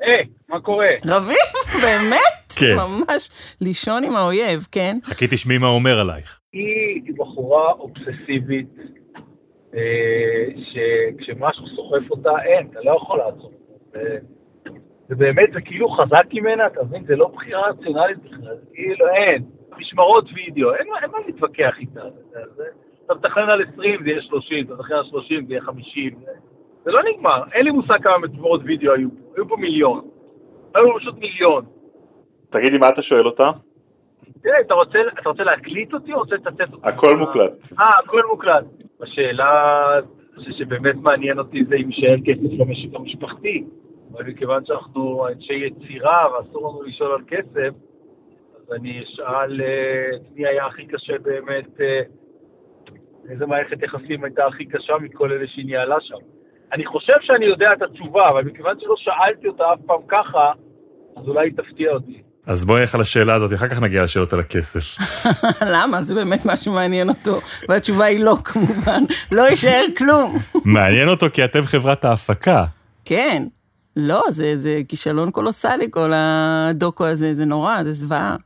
[0.00, 0.86] היי, מה קורה?
[1.06, 1.36] רביב,
[1.82, 2.52] באמת?
[2.60, 2.76] כן.
[2.76, 3.28] ממש
[3.60, 4.98] לישון עם האויב, כן?
[5.04, 6.40] חכי תשמעי מה אומר עלייך.
[6.52, 8.66] היא בחורה אובססיבית,
[9.74, 9.80] אה,
[10.72, 13.52] שכשמשהו סוחף אותה, אין, אתה לא יכול לעצור.
[13.92, 14.18] זה-
[15.08, 17.04] זה באמת, זה כאילו חזק ממנה, אתה מבין?
[17.06, 19.44] זה לא בחירה רציונלית בכלל, זה כאילו אין.
[19.78, 22.00] משמרות וידאו, אין, מה- אין מה להתווכח איתה.
[22.32, 22.62] זה, זה,
[23.06, 26.18] אתה מתכנן על 20, זה יהיה 30, אתה מתכנן על 30, זה יהיה 50.
[26.84, 27.42] זה, לא נגמר.
[27.52, 29.32] אין לי מושג כמה משמרות וידאו היו פה.
[29.36, 30.00] היו פה מיליון.
[30.74, 31.64] היו פה פשוט מיליון.
[32.50, 33.50] תגידי, מה אתה שואל אותה?
[34.42, 36.88] תראה, אתה רוצה, אתה רוצה להקליט אותי או רוצה לצטט אותי?
[36.88, 37.52] הכל מוקלט.
[37.78, 38.64] אה, הכל מוקלט.
[39.00, 40.00] השאלה
[40.58, 43.64] שבאמת מעניין אותי זה אם יישאר כסף למשק המשפחתי.
[44.12, 47.74] אבל מכיוון שאנחנו אנשי יצירה ואסור לנו לשאול על כסף,
[48.56, 52.00] אז אני אשאל אה, את מי היה הכי קשה באמת, אה,
[53.30, 56.16] איזה מערכת יחסים הייתה הכי קשה מכל אלה שהיא ניהלה שם.
[56.72, 60.52] אני חושב שאני יודע את התשובה, אבל מכיוון שלא שאלתי אותה אף פעם ככה,
[61.16, 62.22] אז אולי היא תפתיע אותי.
[62.46, 64.96] אז בואי נלך על השאלה הזאת, אחר כך נגיע לשאלות על הכסף.
[65.74, 66.02] למה?
[66.02, 67.40] זה באמת מה שמעניין אותו.
[67.68, 69.04] והתשובה היא לא, כמובן.
[69.32, 70.38] לא יישאר כלום.
[70.64, 72.64] מעניין אותו כי אתם חברת ההפקה.
[73.04, 73.42] כן.
[73.96, 78.36] לא, זה, זה כישלון קולוסלי, כל הדוקו הזה, זה נורא, זה זוועה.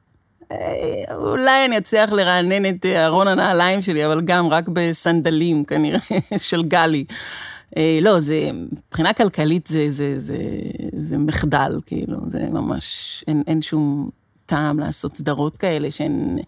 [0.53, 5.99] אה, אולי אני אצליח לרענן את ארון הנעליים שלי, אבל גם רק בסנדלים, כנראה,
[6.49, 7.05] של גלי.
[7.77, 8.51] אה, לא, זה,
[8.89, 10.39] מבחינה כלכלית זה, זה, זה,
[10.93, 14.11] זה מחדל, כאילו, זה ממש, אין, אין שום
[14.47, 16.39] טעם לעשות סדרות כאלה שהן,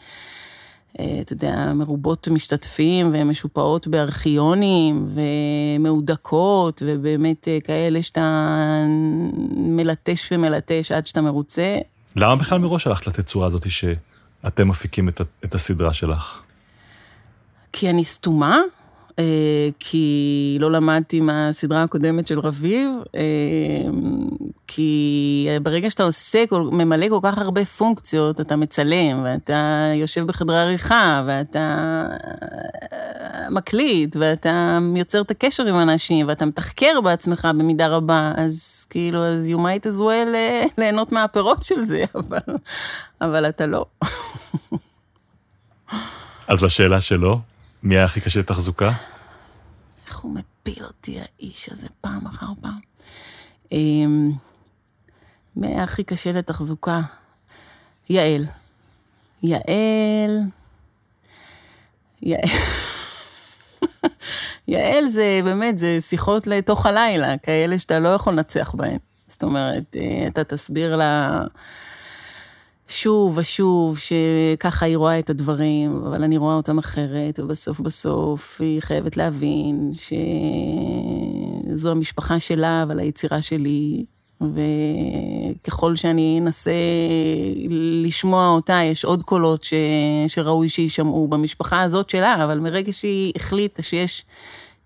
[0.99, 5.07] אה, אתה יודע, מרובות משתתפים ומשופעות בארכיונים
[5.79, 8.79] ומהודקות, ובאמת אה, כאלה שאתה
[9.57, 11.79] מלטש ומלטש עד שאתה מרוצה.
[12.17, 16.41] למה בכלל מראש הלכת לתצורה הזאת שאתם מפיקים את, את הסדרה שלך?
[17.73, 18.61] כי אני סתומה,
[19.79, 23.21] כי לא למדתי מהסדרה הקודמת של רביב, אה,
[24.67, 31.23] כי ברגע שאתה עושה, ממלא כל כך הרבה פונקציות, אתה מצלם, ואתה יושב בחדרי עריכה,
[31.27, 32.07] ואתה
[32.93, 39.25] אה, מקליט, ואתה יוצר את הקשר עם אנשים, ואתה מתחקר בעצמך במידה רבה, אז כאילו,
[39.25, 42.55] אז you might as well אה, ליהנות מהפירות של זה, אבל,
[43.21, 43.85] אבל אתה לא.
[46.49, 47.41] אז לשאלה שלו,
[47.87, 48.93] מי היה הכי קשה לתחזוקה?
[50.07, 52.79] איך הוא מפיל אותי, האיש הזה, פעם אחר פעם.
[53.73, 54.33] אמ,
[55.57, 57.01] מי היה הכי קשה לתחזוקה?
[58.09, 58.45] יעל.
[59.43, 60.41] יעל...
[64.69, 65.07] יעל...
[65.17, 68.99] זה באמת, זה שיחות לתוך הלילה, כאלה שאתה לא יכול לנצח בהן.
[69.29, 71.41] זאת אומרת, אה, אתה תסביר לה
[72.89, 78.81] שוב ושוב שככה היא רואה את הדברים, אבל אני רואה אותם אחרת, ובסוף בסוף היא
[78.81, 79.91] חייבת להבין
[81.73, 84.05] שזו המשפחה שלה, אבל היצירה שלי,
[84.41, 86.71] וככל שאני אנסה
[88.05, 89.75] לשמוע אותה, יש עוד קולות ש...
[90.27, 94.25] שראוי שיישמעו במשפחה הזאת שלה, אבל מרגע שהיא החליטה שיש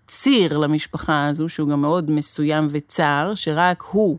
[0.07, 4.17] ציר למשפחה הזו, שהוא גם מאוד מסוים וצר, שרק הוא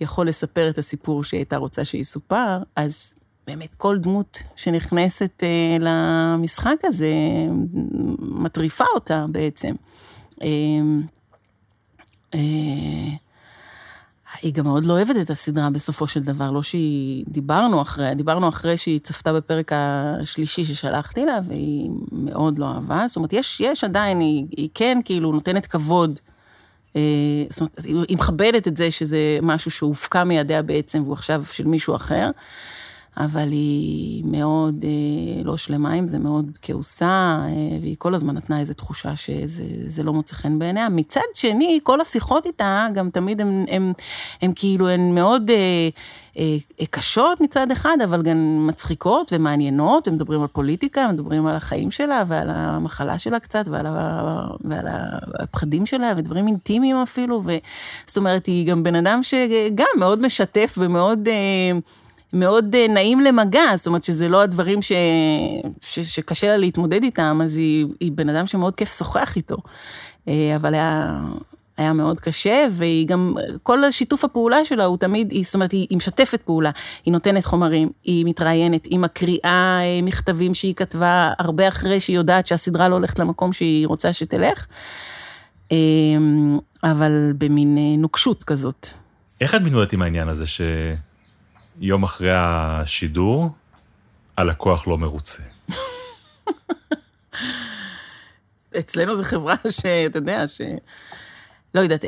[0.00, 3.14] יכול לספר את הסיפור שהיא הייתה רוצה שיסופר, אז
[3.46, 7.12] באמת כל דמות שנכנסת אה, למשחק הזה
[8.18, 9.74] מטריפה אותה בעצם.
[10.42, 10.48] אה,
[12.34, 12.40] אה,
[14.42, 17.24] היא גם מאוד לא אוהבת את הסדרה בסופו של דבר, לא שהיא...
[17.28, 23.04] דיברנו אחרי, דיברנו אחרי שהיא צפתה בפרק השלישי ששלחתי לה, והיא מאוד לא אהבה.
[23.06, 26.20] זאת אומרת, יש, יש עדיין, היא, היא כן כאילו נותנת כבוד.
[26.96, 27.00] אה,
[27.50, 31.96] זאת אומרת, היא מכבדת את זה שזה משהו שהופקע מידיה בעצם, והוא עכשיו של מישהו
[31.96, 32.30] אחר.
[33.16, 38.60] אבל היא מאוד אה, לא שלמה עם זה, מאוד כעוסה, אה, והיא כל הזמן נתנה
[38.60, 40.88] איזו תחושה שזה לא מוצא חן בעיניה.
[40.88, 43.42] מצד שני, כל השיחות איתה, גם תמיד
[44.40, 45.88] הן כאילו, הן מאוד אה,
[46.80, 51.56] אה, קשות מצד אחד, אבל גם מצחיקות ומעניינות, הם מדברים על פוליטיקה, הם מדברים על
[51.56, 54.86] החיים שלה ועל המחלה שלה קצת, ועל, ה, ועל
[55.38, 61.28] הפחדים שלה, ודברים אינטימיים אפילו, וזאת אומרת, היא גם בן אדם שגם מאוד משתף ומאוד...
[61.28, 61.78] אה,
[62.34, 64.92] מאוד אה, נעים למגע, זאת אומרת שזה לא הדברים ש...
[65.80, 66.00] ש...
[66.00, 69.56] שקשה לה להתמודד איתם, אז היא, היא בן אדם שמאוד כיף לשוחח איתו.
[70.28, 71.20] אה, אבל היה,
[71.76, 75.86] היה מאוד קשה, והיא גם, כל שיתוף הפעולה שלה הוא תמיד, היא, זאת אומרת, היא,
[75.90, 76.70] היא משתפת פעולה,
[77.04, 82.46] היא נותנת חומרים, היא מתראיינת, היא מקריאה אה, מכתבים שהיא כתבה הרבה אחרי שהיא יודעת
[82.46, 84.66] שהסדרה לא הולכת למקום שהיא רוצה שתלך,
[86.82, 88.86] אבל במין נוקשות כזאת.
[89.40, 90.60] איך את מתמודדת עם העניין הזה ש...
[91.80, 93.50] יום אחרי השידור,
[94.36, 95.42] הלקוח לא מרוצה.
[98.78, 100.60] אצלנו זו חברה שאתה יודע, ש...
[101.74, 102.04] לא יודעת,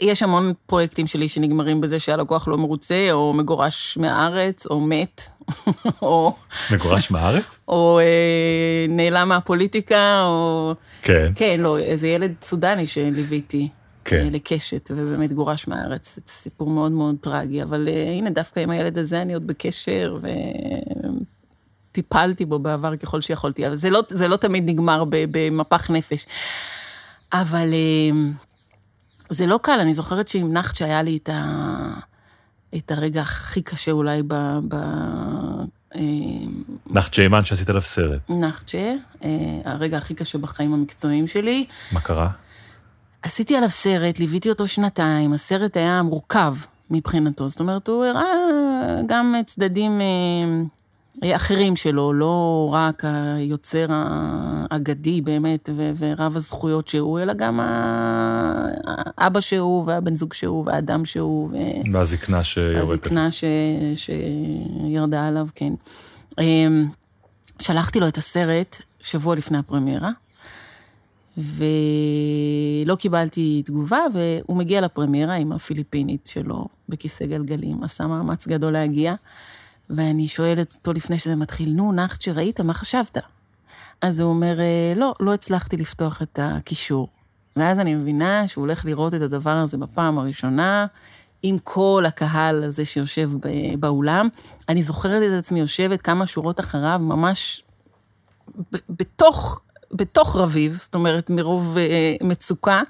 [0.00, 5.22] יש המון פרויקטים שלי שנגמרים בזה שהלקוח לא מרוצה, או מגורש מהארץ, או מת,
[6.02, 6.34] או...
[6.70, 7.58] מגורש מהארץ?
[7.68, 10.74] או אה, נעלם מהפוליטיקה, או...
[11.02, 11.32] כן.
[11.34, 13.68] כן, לא, איזה ילד סודני שליוויתי.
[14.06, 14.24] כן.
[14.24, 16.14] אה, לקשת, ובאמת גורש מהארץ.
[16.16, 20.18] זה סיפור מאוד מאוד טרגי, אבל uh, הנה, דווקא עם הילד הזה אני עוד בקשר,
[21.90, 26.26] וטיפלתי בו בעבר ככל שיכולתי, אבל זה לא, זה לא תמיד נגמר במפח נפש.
[27.32, 28.16] אבל uh,
[29.30, 31.88] זה לא קל, אני זוכרת שעם נחת שהיה לי את, ה,
[32.76, 34.34] את הרגע הכי קשה אולי ב...
[34.68, 34.76] ב
[36.90, 38.20] נחצ'ה אימן שעשית עליו סרט.
[38.30, 38.92] נחצ'ה,
[39.64, 41.66] הרגע הכי קשה בחיים המקצועיים שלי.
[41.92, 42.30] מה קרה?
[43.22, 46.54] עשיתי עליו סרט, ליוויתי אותו שנתיים, הסרט היה מורכב
[46.90, 48.32] מבחינתו, זאת אומרת, הוא הראה
[49.06, 53.02] גם צדדים אה, אחרים שלו, לא רק
[53.36, 57.60] היוצר האגדי באמת ורב הזכויות שהוא, אלא גם
[59.18, 61.50] האבא שהוא, והבן זוג שהוא, והאדם שהוא.
[61.92, 62.88] והזקנה שיורדת.
[62.88, 63.44] והזקנה ש...
[63.96, 65.72] שירדה עליו, כן.
[66.38, 66.66] אה,
[67.58, 70.10] שלחתי לו את הסרט שבוע לפני הפרמיירה.
[71.36, 79.14] ולא קיבלתי תגובה, והוא מגיע לפרמיירה עם הפיליפינית שלו בכיסא גלגלים, עשה מאמץ גדול להגיע,
[79.90, 83.18] ואני שואלת אותו לפני שזה מתחיל, נו, נחת שראית, מה חשבת?
[84.00, 84.58] אז הוא אומר,
[84.96, 87.08] לא, לא הצלחתי לפתוח את הקישור.
[87.56, 90.86] ואז אני מבינה שהוא הולך לראות את הדבר הזה בפעם הראשונה,
[91.42, 93.30] עם כל הקהל הזה שיושב
[93.80, 94.28] באולם.
[94.68, 97.64] אני זוכרת את עצמי יושבת כמה שורות אחריו, ממש
[98.90, 99.60] בתוך
[99.96, 102.82] בתוך רביב, זאת אומרת, מרוב אה, מצוקה,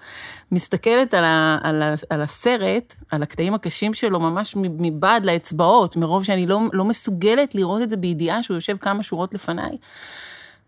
[0.52, 6.24] מסתכלת על, ה, על, ה, על הסרט, על הקטעים הקשים שלו, ממש מבעד לאצבעות, מרוב
[6.24, 9.76] שאני לא, לא מסוגלת לראות את זה בידיעה שהוא יושב כמה שורות לפניי.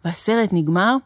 [0.05, 0.97] והסרט נגמר,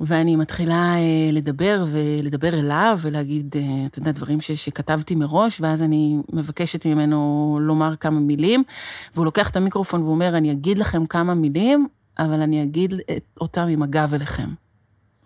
[0.00, 5.82] ואני מתחילה אה, לדבר ולדבר אליו ולהגיד, אה, אתה יודע, דברים ש, שכתבתי מראש, ואז
[5.82, 8.62] אני מבקשת ממנו לומר כמה מילים,
[9.14, 11.86] והוא לוקח את המיקרופון ואומר, אני אגיד לכם כמה מילים,
[12.18, 12.94] אבל אני אגיד
[13.40, 14.54] אותם עם הגב אליכם.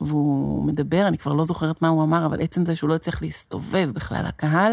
[0.01, 3.23] והוא מדבר, אני כבר לא זוכרת מה הוא אמר, אבל עצם זה שהוא לא הצליח
[3.23, 4.73] להסתובב בכלל לקהל,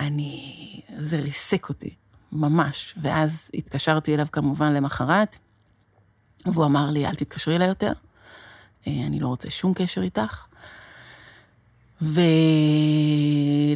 [0.00, 0.80] אני...
[0.98, 1.94] זה ריסק אותי,
[2.32, 2.94] ממש.
[3.02, 5.38] ואז התקשרתי אליו כמובן למחרת,
[6.46, 7.92] והוא אמר לי, אל תתקשרי אליי יותר,
[8.86, 10.46] אה, אני לא רוצה שום קשר איתך.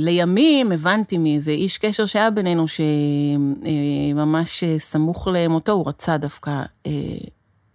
[0.00, 2.64] ולימים הבנתי מאיזה איש קשר שהיה בינינו,
[4.14, 6.92] שממש סמוך למותו, הוא רצה דווקא, אה,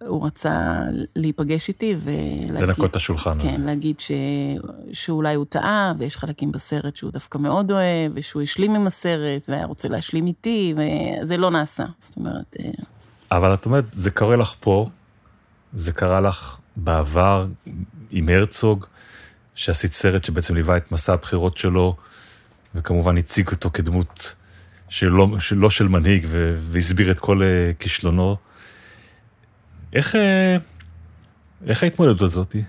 [0.08, 0.80] הוא רצה
[1.16, 2.62] להיפגש איתי ולהגיד...
[2.62, 3.40] לנקות את השולחן.
[3.40, 4.12] כן, להגיד ש...
[4.94, 9.66] שאולי הוא טעה, ויש חלקים בסרט שהוא דווקא מאוד אוהב, ושהוא השלים עם הסרט, והיה
[9.66, 12.56] רוצה להשלים איתי, וזה לא נעשה, זאת אומרת...
[12.60, 12.70] אה,
[13.32, 14.90] אבל את אומרת, זה קורה לך פה,
[15.74, 17.48] זה קרה לך בעבר
[18.12, 18.86] עם הרצוג,
[19.56, 21.96] שעשית סרט שבעצם ליווה את מסע הבחירות שלו,
[22.76, 24.36] וכמובן הציג אותו כדמות
[24.90, 26.26] שלא, שלא של מנהיג,
[26.58, 28.38] והסביר את כל uh, כישלונו.
[29.94, 30.20] איך, uh,
[31.68, 32.64] איך ההתמודדות הזאתי?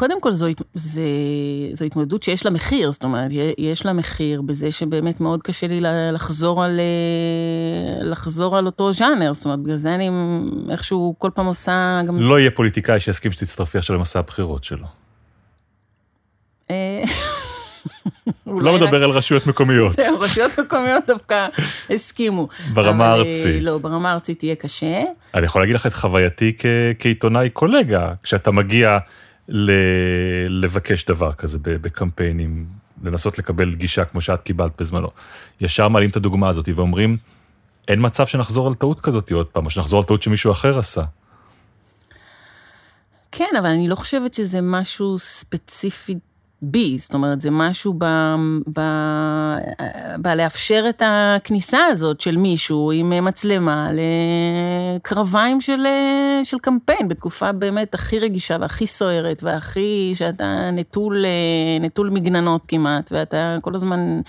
[0.00, 1.00] קודם כל זו, זו,
[1.72, 5.80] זו התמודדות שיש לה מחיר, זאת אומרת, יש לה מחיר בזה שבאמת מאוד קשה לי
[6.12, 10.10] לחזור על, אה, לחזור על אותו ז'אנר, זאת אומרת, בגלל זה אני
[10.70, 12.20] איכשהו כל פעם עושה גם...
[12.20, 14.86] לא יהיה פוליטיקאי שיסכים שתצטרפי עכשיו למסע הבחירות שלו.
[16.70, 17.02] אה,
[18.46, 19.92] לא מדבר על רשויות מקומיות.
[19.92, 21.48] זהו, רשויות מקומיות דווקא
[21.90, 22.48] הסכימו.
[22.72, 23.62] ברמה אה, הארצית.
[23.62, 25.02] לא, ברמה הארצית תהיה קשה.
[25.34, 26.56] אני יכול להגיד לך את חווייתי
[26.98, 28.98] כעיתונאי קולגה, כשאתה מגיע
[30.48, 32.66] לבקש דבר כזה בקמפיינים,
[33.02, 35.08] לנסות לקבל גישה כמו שאת קיבלת בזמנו.
[35.60, 37.16] ישר מעלים את הדוגמה הזאת ואומרים,
[37.88, 41.02] אין מצב שנחזור על טעות כזאת עוד פעם, או שנחזור על טעות שמישהו אחר עשה.
[43.32, 46.14] כן, אבל אני לא חושבת שזה משהו ספציפי
[46.62, 48.04] בי, זאת אומרת, זה משהו ב...
[48.72, 48.80] ב...
[50.18, 53.88] בלאפשר את הכניסה הזאת של מישהו עם מצלמה
[54.96, 55.86] לקרביים של,
[56.44, 61.24] של קמפיין, בתקופה באמת הכי רגישה והכי סוערת, והכי, שאתה נטול,
[61.80, 64.20] נטול מגננות כמעט, ואתה כל הזמן...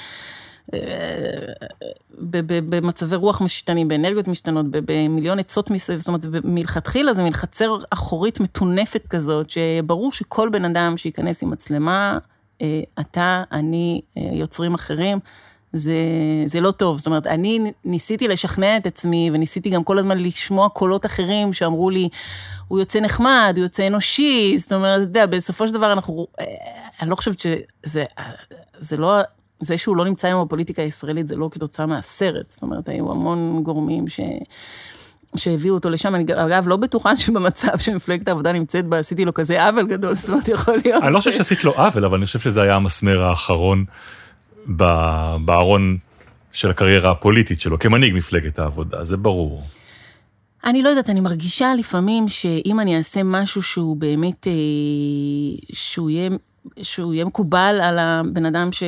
[2.29, 7.77] ב- במצבי רוח משתנים, באנרגיות משתנות, במיליון עצות מסביב, זאת אומרת, מלכתחילה זה מין חצר
[7.89, 12.17] אחורית מטונפת כזאת, שברור שכל בן אדם שייכנס עם מצלמה,
[12.61, 15.19] אה, אתה, אני, אה, יוצרים אחרים,
[15.73, 15.93] זה,
[16.45, 16.97] זה לא טוב.
[16.97, 21.89] זאת אומרת, אני ניסיתי לשכנע את עצמי, וניסיתי גם כל הזמן לשמוע קולות אחרים שאמרו
[21.89, 22.09] לי,
[22.67, 26.45] הוא יוצא נחמד, הוא יוצא אנושי, זאת אומרת, אתה יודע, בסופו של דבר אנחנו, אה,
[27.01, 28.03] אני לא חושבת שזה,
[28.77, 29.21] זה לא...
[29.61, 33.59] זה שהוא לא נמצא היום בפוליטיקה הישראלית זה לא כתוצאה מהסרט, זאת אומרת, היו המון
[33.63, 34.19] גורמים ש...
[35.35, 36.15] שהביאו אותו לשם.
[36.15, 40.29] אני אגב לא בטוחה שבמצב שמפלגת העבודה נמצאת בה, עשיתי לו כזה עוול גדול, זאת
[40.29, 41.03] אומרת, יכול להיות...
[41.03, 43.85] אני לא חושב שעשית לו עוול, אבל אני חושב שזה היה המסמר האחרון
[45.45, 45.97] בארון
[46.51, 49.63] של הקריירה הפוליטית שלו, כמנהיג מפלגת העבודה, זה ברור.
[50.63, 54.53] אני לא יודעת, אני מרגישה לפעמים שאם אני אעשה משהו שהוא באמת, אה,
[55.73, 56.29] שהוא יהיה,
[56.81, 58.83] שהוא יהיה מקובל על הבן אדם ש...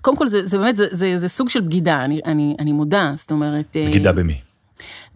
[0.00, 3.12] קודם כל, זה, זה באמת, זה, זה, זה סוג של בגידה, אני, אני, אני מודה,
[3.16, 3.76] זאת אומרת...
[3.76, 4.40] אה, בגידה במי?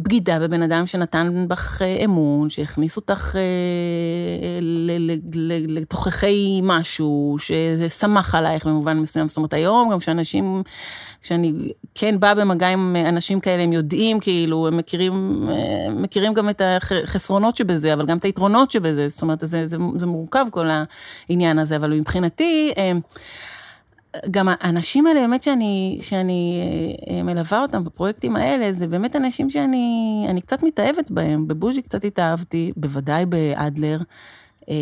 [0.00, 4.58] בגידה בבן אדם שנתן בך אה, אמון, שהכניס אותך אה,
[5.68, 9.28] לתוככי משהו, ששמח עלייך במובן מסוים.
[9.28, 10.62] זאת אומרת, היום גם כשאנשים,
[11.22, 16.50] כשאני כן באה במגע עם אנשים כאלה, הם יודעים, כאילו, הם מכירים, אה, מכירים גם
[16.50, 19.08] את החסרונות שבזה, אבל גם את היתרונות שבזה.
[19.08, 20.66] זאת אומרת, זה, זה, זה מורכב כל
[21.28, 22.72] העניין הזה, אבל מבחינתי,
[24.30, 26.60] גם האנשים האלה, באמת שאני, שאני
[27.10, 31.48] אה, מלווה אותם בפרויקטים האלה, זה באמת אנשים שאני אני קצת מתאהבת בהם.
[31.48, 33.98] בבוז'י קצת התאהבתי, בוודאי באדלר
[34.68, 34.74] אה,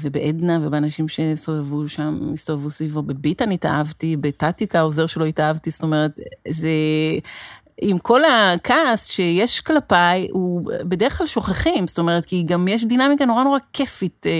[0.00, 3.02] ובעדנה ובאנשים שסובבו שם, הסתובבו סביבו.
[3.02, 6.68] בביטן התאהבתי, בטטיק העוזר שלו התאהבתי, זאת אומרת, זה...
[7.80, 13.24] עם כל הכעס שיש כלפיי, הוא בדרך כלל שוכחים, זאת אומרת, כי גם יש דינמיקה
[13.24, 14.32] נורא נורא כיפית אה,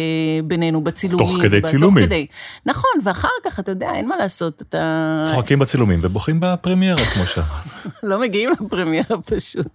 [0.44, 1.26] בינינו בצילומים.
[1.26, 2.04] תוך כדי ב- צילומים.
[2.04, 2.26] תוך כדי.
[2.66, 7.48] נכון, ואחר כך, אתה יודע, אין מה לעשות, אתה צוחקים בצילומים ובוכים בפרמיירה, כמו שאמרת.
[8.02, 9.66] לא מגיעים לפרמיירה פשוט.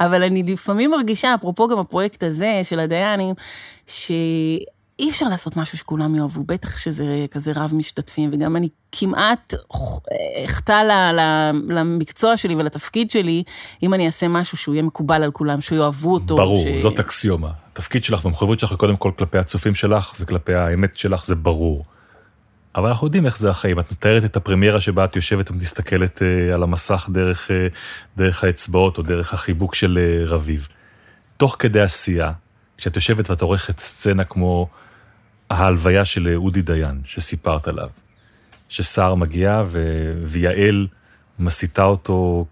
[0.00, 3.34] אבל אני לפעמים מרגישה, אפרופו גם הפרויקט הזה של הדיינים,
[5.00, 9.54] שאי אפשר לעשות משהו שכולם יאהבו, בטח שזה כזה רב משתתפים, וגם אני כמעט
[10.46, 10.82] אחטא
[11.68, 13.42] למקצוע שלי ולתפקיד שלי,
[13.82, 16.36] אם אני אעשה משהו שהוא יהיה מקובל על כולם, שיאהבו אותו.
[16.36, 16.82] ברור, ש...
[16.82, 17.50] זאת אקסיומה.
[17.72, 21.84] התפקיד שלך והמחויבות שלך קודם כל כלפי הצופים שלך וכלפי האמת שלך זה ברור.
[22.74, 23.80] אבל אנחנו יודעים איך זה החיים.
[23.80, 27.66] את מתארת את הפרמיירה שבה את יושבת ומסתכלת אה, על המסך דרך, אה,
[28.16, 30.68] דרך האצבעות או דרך החיבוק של אה, רביב.
[31.36, 32.32] תוך כדי עשייה,
[32.78, 34.68] כשאת יושבת ואת עורכת סצנה כמו
[35.50, 37.88] ההלוויה של אודי דיין, שסיפרת עליו,
[38.68, 40.12] שסער מגיע ו...
[40.24, 40.86] ויעל
[41.38, 42.46] מסיתה אותו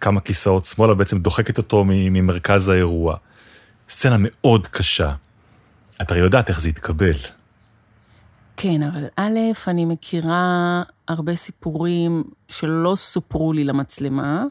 [0.00, 3.16] כמה כיסאות שמאלה, בעצם דוחקת אותו ממרכז האירוע.
[3.88, 5.14] סצנה מאוד קשה.
[6.02, 7.16] את הרי יודעת איך זה יתקבל.
[8.56, 14.44] כן, אבל א', אני מכירה הרבה סיפורים שלא סופרו לי למצלמה,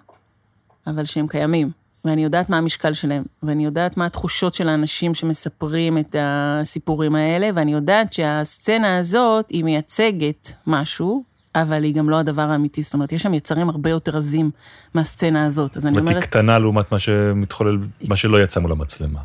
[0.87, 1.80] אבל שהם קיימים.
[2.05, 7.49] ואני יודעת מה המשקל שלהם, ואני יודעת מה התחושות של האנשים שמספרים את הסיפורים האלה,
[7.55, 11.23] ואני יודעת שהסצנה הזאת, היא מייצגת משהו,
[11.55, 12.83] אבל היא גם לא הדבר האמיתי.
[12.83, 14.51] זאת אומרת, יש שם יצרים הרבה יותר עזים
[14.93, 15.77] מהסצנה הזאת.
[15.77, 19.19] אז אני זאת אומרת, היא אומרת, קטנה לעומת מה שמתחולל, מה שלא יצא מול המצלמה.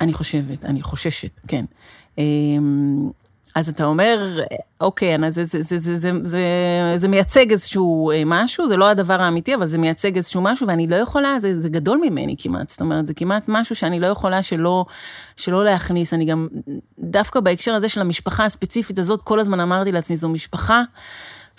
[0.00, 1.64] אני חושבת, אני חוששת, כן.
[3.54, 4.40] אז אתה אומר,
[4.80, 6.40] אוקיי, אז זה, זה, זה, זה, זה, זה,
[6.96, 10.86] זה מייצג איזשהו אה, משהו, זה לא הדבר האמיתי, אבל זה מייצג איזשהו משהו, ואני
[10.86, 14.42] לא יכולה, זה, זה גדול ממני כמעט, זאת אומרת, זה כמעט משהו שאני לא יכולה
[14.42, 14.84] שלא,
[15.36, 16.14] שלא להכניס.
[16.14, 16.48] אני גם,
[16.98, 20.82] דווקא בהקשר הזה של המשפחה הספציפית הזאת, כל הזמן אמרתי לעצמי, זו משפחה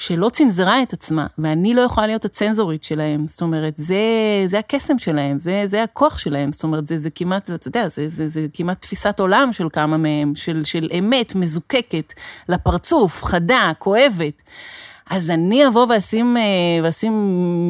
[0.02, 3.28] שלא צנזרה את עצמה, ואני לא יכולה להיות הצנזורית שלהם.
[3.28, 4.04] זאת אומרת, זה,
[4.46, 6.52] זה הקסם שלהם, זה, זה הכוח שלהם.
[6.52, 9.98] זאת אומרת, זה, זה כמעט, אתה יודע, זה, זה, זה כמעט תפיסת עולם של כמה
[9.98, 12.14] מהם, של, של אמת מזוקקת
[12.50, 14.44] לפרצוף, חדה, כואבת.
[15.10, 16.44] אז אני אבוא ואשים, אה,
[16.84, 17.14] ואשים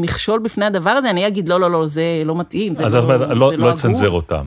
[0.01, 2.99] מכשול בפני הדבר הזה, אני אגיד, לא, לא, לא, זה לא מתאים, זה אז לא,
[2.99, 3.69] את זה לא, לא לא הגון.
[3.71, 4.45] אצנזר אותם.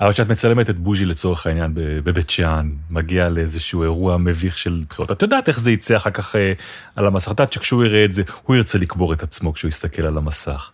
[0.00, 5.12] אבל כשאת מצלמת את בוז'י לצורך העניין בבית שאן, מגיע לאיזשהו אירוע מביך של בחירות,
[5.12, 6.52] את יודעת איך זה יצא אחר כך אה,
[6.96, 7.26] על המסך.
[7.26, 10.70] את יודעת שכשהוא יראה את זה, הוא ירצה לקבור את עצמו כשהוא יסתכל על המסך.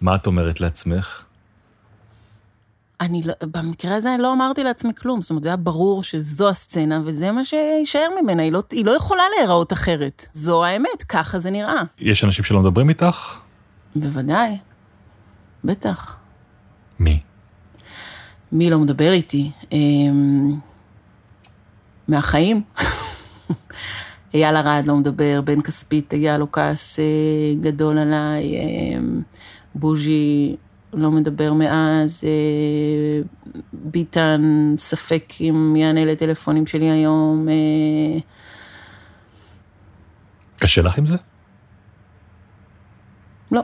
[0.00, 1.22] מה את אומרת לעצמך?
[3.00, 6.48] אני לא, במקרה הזה אני לא אמרתי לעצמי כלום, זאת אומרת, זה היה ברור שזו
[6.48, 10.26] הסצנה וזה מה שיישאר ממנה, היא לא, היא לא יכולה להיראות אחרת.
[10.34, 11.82] זו האמת, ככה זה נראה.
[11.98, 13.38] יש אנשים שלא מדברים איתך?
[13.96, 14.58] בוודאי,
[15.64, 16.16] בטח.
[16.98, 17.20] מי?
[18.52, 19.50] מי לא מדבר איתי?
[19.72, 20.54] אמ,
[22.08, 22.62] מהחיים.
[24.34, 27.04] אייל ארד לא מדבר, בן כספית, היה לו כעס אה,
[27.60, 29.22] גדול עליי, אמ,
[29.74, 30.56] בוז'י
[30.92, 33.22] לא מדבר מאז, אה,
[33.72, 37.48] ביטן, ספק אם יענה לטלפונים שלי היום.
[37.48, 38.20] אה,
[40.58, 41.16] קשה לך עם זה?
[43.52, 43.62] לא.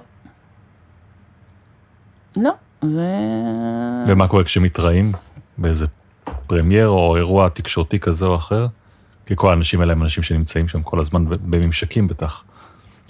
[2.37, 2.53] לא,
[2.89, 3.07] זה...
[4.07, 5.13] ומה קורה כשמתראים
[5.59, 5.87] באיזה
[6.47, 8.67] פרמייר או אירוע תקשורתי כזה או אחר?
[9.27, 12.43] כי כל האנשים האלה הם אנשים שנמצאים שם כל הזמן בממשקים בטח.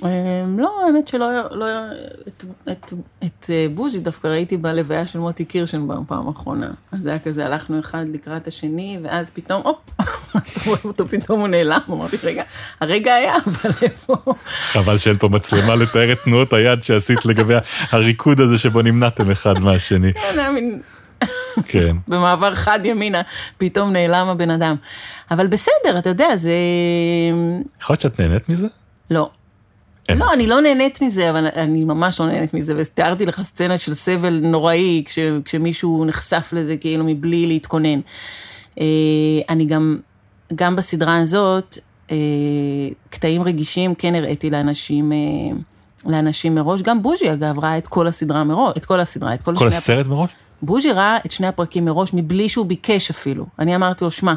[0.02, 1.66] אמ, לא, האמת שלא, לא,
[2.28, 2.92] את, את,
[3.24, 6.70] את אה, בוז'י דווקא ראיתי בלוויה של מוטי קירשנבאום פעם אחרונה.
[6.92, 9.78] אז זה היה כזה, הלכנו אחד לקראת השני, ואז פתאום, הופ,
[10.36, 11.80] אתה רואה אותו, פתאום הוא נעלם.
[11.88, 12.42] אמרתי, רגע,
[12.80, 14.16] הרגע היה, אבל איפה?
[14.46, 17.54] חבל שאין פה מצלמה לתאר את תנועות היד שעשית לגבי
[17.90, 20.12] הריקוד הזה שבו נמנעתם אחד מהשני.
[20.12, 20.80] כן, היה מין,
[21.66, 21.96] כן.
[22.08, 23.22] במעבר חד ימינה,
[23.58, 24.76] פתאום נעלם הבן אדם.
[25.30, 26.52] אבל בסדר, אתה יודע, זה...
[27.80, 28.66] יכול להיות שאת נהנית מזה?
[29.10, 29.30] לא.
[30.14, 30.32] לא.
[30.34, 34.40] אני לא נהנית מזה, אבל אני ממש לא נהנית מזה, ותיארתי לך סצנה של סבל
[34.42, 38.00] נוראי, כש, כשמישהו נחשף לזה כאילו מבלי להתכונן.
[38.80, 38.84] אה,
[39.48, 39.98] אני גם,
[40.54, 41.78] גם בסדרה הזאת,
[42.10, 42.16] אה,
[43.10, 45.18] קטעים רגישים כן הראיתי לאנשים, אה,
[46.06, 46.82] לאנשים מראש.
[46.82, 49.68] גם בוז'י, אגב, ראה את כל הסדרה מראש, את כל הסדרה, את כל, כל שני
[49.68, 50.30] הפ- הסרט מראש?
[50.62, 53.46] בוז'י ראה את שני הפרקים מראש, מבלי שהוא ביקש אפילו.
[53.58, 54.34] אני אמרתי לו, שמע,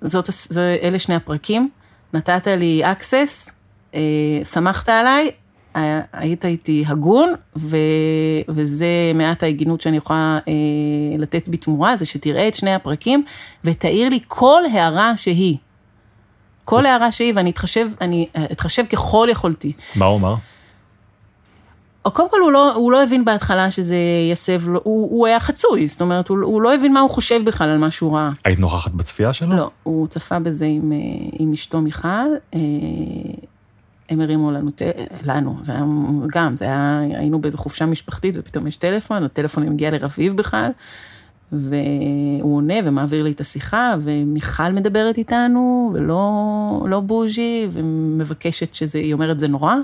[0.00, 1.68] זאת, זה, אלה שני הפרקים,
[2.14, 3.50] נתת לי access,
[4.44, 5.30] שמחת עליי,
[5.76, 7.76] אה, היית איתי הגון, ו,
[8.48, 10.52] וזה מעט ההגינות שאני יכולה אה,
[11.18, 13.24] לתת בתמורה, זה שתראה את שני הפרקים,
[13.64, 15.56] ותעיר לי כל הערה שהיא.
[16.64, 19.72] כל הערה שהיא, ואני אתחשב, אני אה, אתחשב ככל יכולתי.
[19.96, 20.34] מה הוא אמר?
[22.02, 23.96] קודם כל, הוא לא, הוא לא הבין בהתחלה שזה
[24.32, 27.44] יסב לו, הוא, הוא היה חצוי, זאת אומרת, הוא, הוא לא הבין מה הוא חושב
[27.44, 28.30] בכלל על מה שהוא ראה.
[28.44, 29.56] היית נוכחת בצפייה שלו?
[29.56, 30.98] לא, הוא צפה בזה עם, אה,
[31.32, 32.08] עם אשתו מיכל,
[32.54, 32.60] אה,
[34.12, 34.70] הם הרימו לנו,
[35.24, 35.84] לנו, זה היה
[36.32, 40.70] גם, זה היה, היינו באיזו חופשה משפחתית ופתאום יש טלפון, הטלפון מגיע לרביב בכלל,
[41.52, 49.12] והוא עונה ומעביר לי את השיחה, ומיכל מדברת איתנו, ולא לא בוז'י, ומבקשת שזה, היא
[49.12, 49.74] אומרת זה נורא,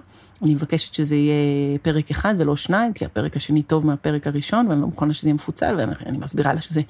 [0.42, 4.80] אני מבקשת שזה יהיה פרק אחד ולא שניים, כי הפרק השני טוב מהפרק הראשון, ואני
[4.80, 6.80] לא מוכנה שזה יהיה מפוצל, ואני מסבירה לה שזה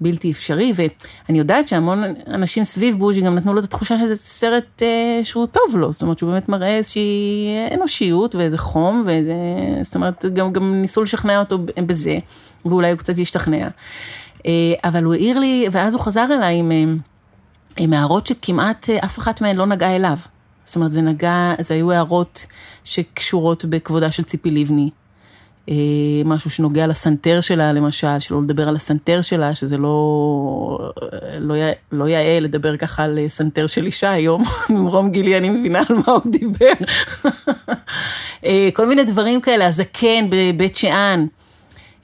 [0.00, 4.82] בלתי אפשרי, ואני יודעת שהמון אנשים סביב בוז'י גם נתנו לו את התחושה שזה סרט
[4.82, 9.34] אה, שהוא טוב לו, זאת אומרת שהוא באמת מראה איזושהי אנושיות ואיזה חום, ואיזה,
[9.82, 12.18] זאת אומרת, גם, גם ניסו לשכנע אותו בזה,
[12.64, 13.68] ואולי הוא קצת ישתכנע.
[14.46, 16.84] אה, אבל הוא העיר לי, ואז הוא חזר אליי עם, אה,
[17.76, 20.16] עם הערות שכמעט אה, אף אחת מהן לא נגעה אליו.
[20.64, 22.46] זאת אומרת, זה נגע, זה היו הערות
[22.84, 24.90] שקשורות בכבודה של ציפי לבני.
[25.68, 25.74] אה,
[26.24, 30.90] משהו שנוגע לסנטר שלה, למשל, שלא לדבר על הסנטר שלה, שזה לא,
[31.38, 31.54] לא,
[31.92, 36.12] לא יאה לדבר ככה על סנטר של אישה היום, ממרום גילי אני מבינה על מה
[36.12, 36.72] הוא דיבר.
[38.44, 41.26] אה, כל מיני דברים כאלה, הזקן בבית שאן,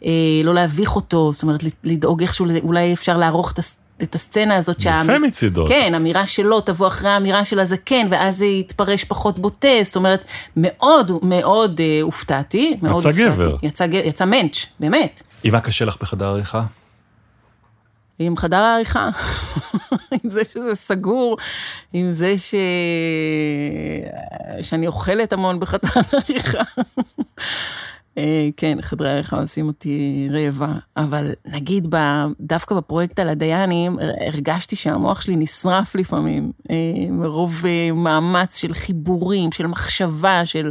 [0.05, 0.11] אה,
[0.45, 3.59] לא להביך אותו, זאת אומרת, לדאוג איכשהו, אולי אפשר לערוך את
[4.03, 4.81] את הסצנה הזאת.
[4.81, 5.67] יפה מצידו.
[5.69, 10.25] כן, אמירה שלו תבוא אחרי האמירה של הזקן, ואז זה יתפרש פחות בוטה, זאת אומרת,
[10.57, 12.77] מאוד מאוד אה, הופתעתי.
[12.83, 13.31] מאוד יצא הופתעתי.
[13.31, 13.57] גבר.
[13.63, 15.23] יצא, יצא מענץ', באמת.
[15.45, 16.63] עם מה קשה לך בחדר העריכה?
[18.19, 19.09] עם חדר העריכה,
[20.25, 21.37] עם זה שזה סגור,
[21.93, 22.55] עם זה ש...
[24.61, 26.63] שאני אוכלת המון בחדר העריכה.
[28.19, 34.77] אה, כן, חדרי העריכה עושים אותי רעבה, אבל נגיד ב- דווקא בפרויקט על הדיינים, הרגשתי
[34.77, 36.77] שהמוח שלי נשרף לפעמים, אה,
[37.11, 40.71] מרוב אה, מאמץ של חיבורים, של מחשבה, של,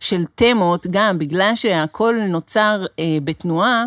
[0.00, 2.86] של תמות, גם בגלל שהכל נוצר
[3.24, 3.84] בתנועה.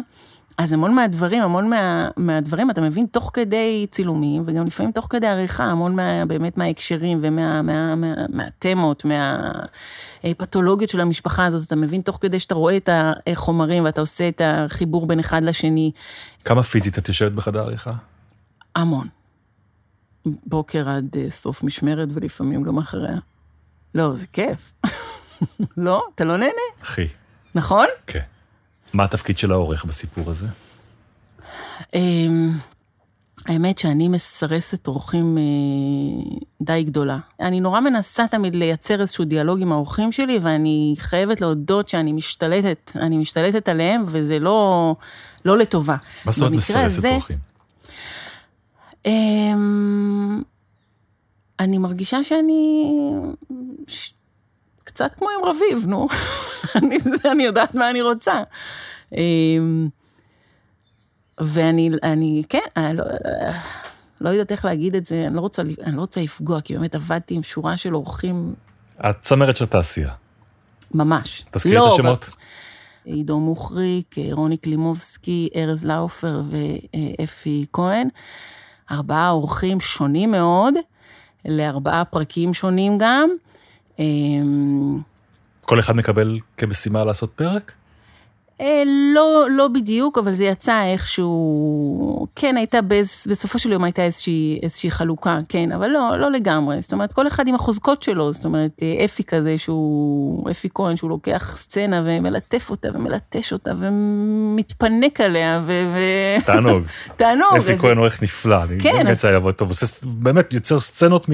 [0.57, 5.27] אז המון מהדברים, המון מה, מהדברים אתה מבין תוך כדי צילומים, וגם לפעמים תוך כדי
[5.27, 8.13] עריכה, המון מה, באמת מההקשרים ומה, מה, מה,
[10.23, 12.89] מהפתולוגיות של המשפחה הזאת, אתה מבין תוך כדי שאתה רואה את
[13.27, 15.91] החומרים ואתה עושה את החיבור בין אחד לשני,
[16.45, 17.93] כמה פיזית את יושבת בחדר העריכה?
[18.75, 19.07] המון.
[20.25, 23.17] בוקר עד אה, סוף משמרת ולפעמים גם אחריה.
[23.95, 24.73] לא, זה כיף.
[25.77, 26.03] לא?
[26.15, 26.51] אתה לא נהנה?
[26.83, 27.07] אחי,
[27.55, 27.87] נכון?
[28.07, 28.19] כן.
[28.93, 30.45] מה התפקיד של העורך בסיפור הזה?
[31.95, 32.51] אמ,
[33.45, 35.43] האמת שאני מסרסת אורחים אה,
[36.61, 37.17] די גדולה.
[37.39, 42.91] אני נורא מנסה תמיד לייצר איזשהו דיאלוג עם האורחים שלי, ואני חייבת להודות שאני משתלטת,
[42.95, 44.95] אני משתלטת עליהם, וזה לא,
[45.45, 45.95] לא לטובה.
[46.25, 47.37] מה זאת אומרת מסרסת הזה, אורחים?
[49.05, 50.41] אמ,
[51.59, 52.91] אני מרגישה שאני
[53.87, 54.13] ש-
[54.83, 56.07] קצת כמו עם רביב, נו.
[56.75, 56.97] אני,
[57.31, 58.43] אני יודעת מה אני רוצה.
[59.13, 59.89] אמ,
[61.39, 63.03] ואני, אני, כן, אני לא,
[64.21, 66.95] לא יודעת איך להגיד את זה, אני לא רוצה, אני לא רוצה לפגוע, כי באמת
[66.95, 68.53] עבדתי עם שורה של אורחים
[69.09, 70.09] את צמרת של התעשייה.
[70.93, 71.43] ממש.
[71.51, 72.29] תזכירי לא, את השמות.
[73.05, 78.07] עידו מוחריק, רוני קלימובסקי, ארז לאופר ואפי כהן.
[78.91, 80.73] ארבעה אורחים שונים מאוד,
[81.45, 83.29] לארבעה פרקים שונים גם.
[83.99, 84.99] אמ,
[85.65, 87.71] כל אחד מקבל כמשימה לעשות פרק?
[88.61, 88.83] אה,
[89.15, 94.59] לא, לא בדיוק, אבל זה יצא איכשהו, כן, הייתה, באיז, בסופו של יום הייתה איזושהי,
[94.63, 96.81] איזושהי חלוקה, כן, אבל לא, לא לגמרי.
[96.81, 100.95] זאת אומרת, כל אחד עם החוזקות שלו, זאת אומרת, אה, אפי כזה שהוא, אפי כהן,
[100.95, 105.71] שהוא לוקח סצנה ומלטף אותה ומלטש אותה ומתפנק עליה, ו...
[105.95, 105.99] ו...
[106.45, 106.83] תענוג.
[107.17, 107.55] תענוג.
[107.57, 109.71] אפי אז- כהן עורך נפלא, אני כן, באמת אז- יצא לעבוד טוב,
[110.05, 111.33] באמת יוצר סצנות מ-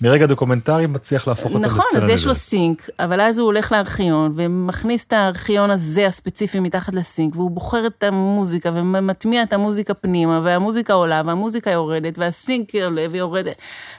[0.00, 2.34] מרגע דוקומנטרי, מצליח להפוך אותה לסצנה נכון, אז יש לו.
[2.34, 7.86] סינק, אבל אז הוא הולך לארכיון ומכניס את הארכיון הזה הספציפי מתחת לסינק, והוא בוחר
[7.86, 13.46] את המוזיקה ומטמיע את המוזיקה פנימה, והמוזיקה עולה והמוזיקה יורדת, והסינק עולה ויורד,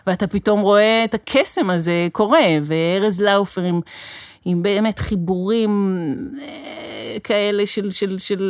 [0.08, 3.82] ואתה פתאום רואה את הקסם הזה קורה, וארז לאופר עם,
[4.46, 6.06] עם באמת חיבורים
[6.42, 8.44] אה, כאלה של, של, של,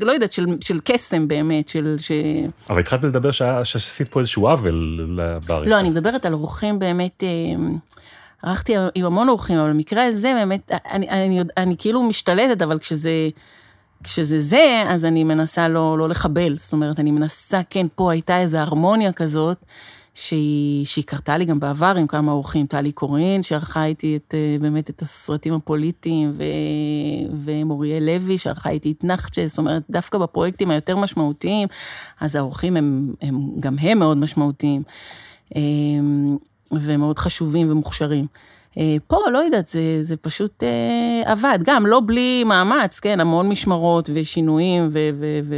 [0.00, 1.94] לא יודעת, של, של קסם באמת, של...
[1.98, 2.12] ש...
[2.70, 3.30] אבל התחלת לדבר
[3.64, 5.06] שעשית פה איזשהו עוול
[5.46, 5.70] בעריכה.
[5.70, 7.28] לא, אני מדברת על אורחים באמת, אה,
[8.42, 12.78] ערכתי עם המון אורחים, אבל במקרה הזה באמת, אני, אני, יודע- אני כאילו משתלטת, אבל
[12.78, 13.28] כשזה,
[14.04, 16.56] כשזה זה, אז אני מנסה לא, לא לחבל.
[16.56, 19.56] זאת אומרת, אני מנסה, כן, פה הייתה איזו הרמוניה כזאת,
[20.14, 24.56] שהיא, שהיא קרתה לי גם בעבר עם כמה אורחים, טלי קורין, שערכה איתי את, אה,
[24.60, 26.42] באמת את הסרטים הפוליטיים, ו,
[27.44, 31.68] ומוריאל לוי, שערכה איתי את נחצ'ה, זאת אומרת, דווקא בפרויקטים היותר משמעותיים,
[32.20, 34.82] אז האורחים הם, הם גם הם מאוד משמעותיים,
[35.56, 35.60] אה,
[36.72, 38.26] ומאוד חשובים ומוכשרים.
[38.78, 43.48] אה, פה, לא יודעת, זה, זה פשוט אה, עבד, גם לא בלי מאמץ, כן, המון
[43.48, 45.10] משמרות ושינויים, ו...
[45.18, 45.56] ו, ו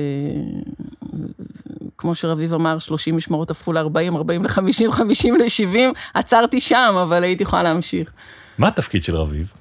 [1.98, 5.78] כמו שרביב אמר, 30 משמרות הפכו ל-40, 40 ל-50, 50 ל-70,
[6.14, 8.10] עצרתי שם, אבל הייתי יכולה להמשיך.
[8.58, 9.52] מה התפקיד של רביב?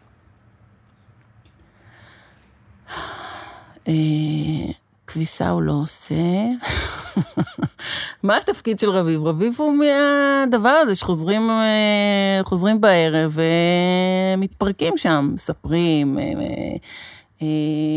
[3.88, 3.94] אה,
[5.08, 6.16] כביסה הוא לא עושה.
[8.24, 9.28] מה התפקיד של רביב?
[9.28, 13.38] רביב הוא מהדבר הזה שחוזרים אה, חוזרים בערב
[14.38, 16.76] ומתפרקים שם, מספרים, אה, אה,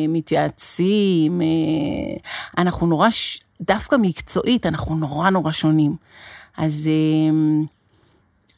[0.09, 1.41] מתייעצים.
[1.41, 1.47] אה,
[2.59, 3.09] אנחנו נורא,
[3.61, 5.97] דווקא מקצועית, אנחנו נורא נורא שונים.
[6.59, 6.91] אז...
[6.93, 7.67] אה,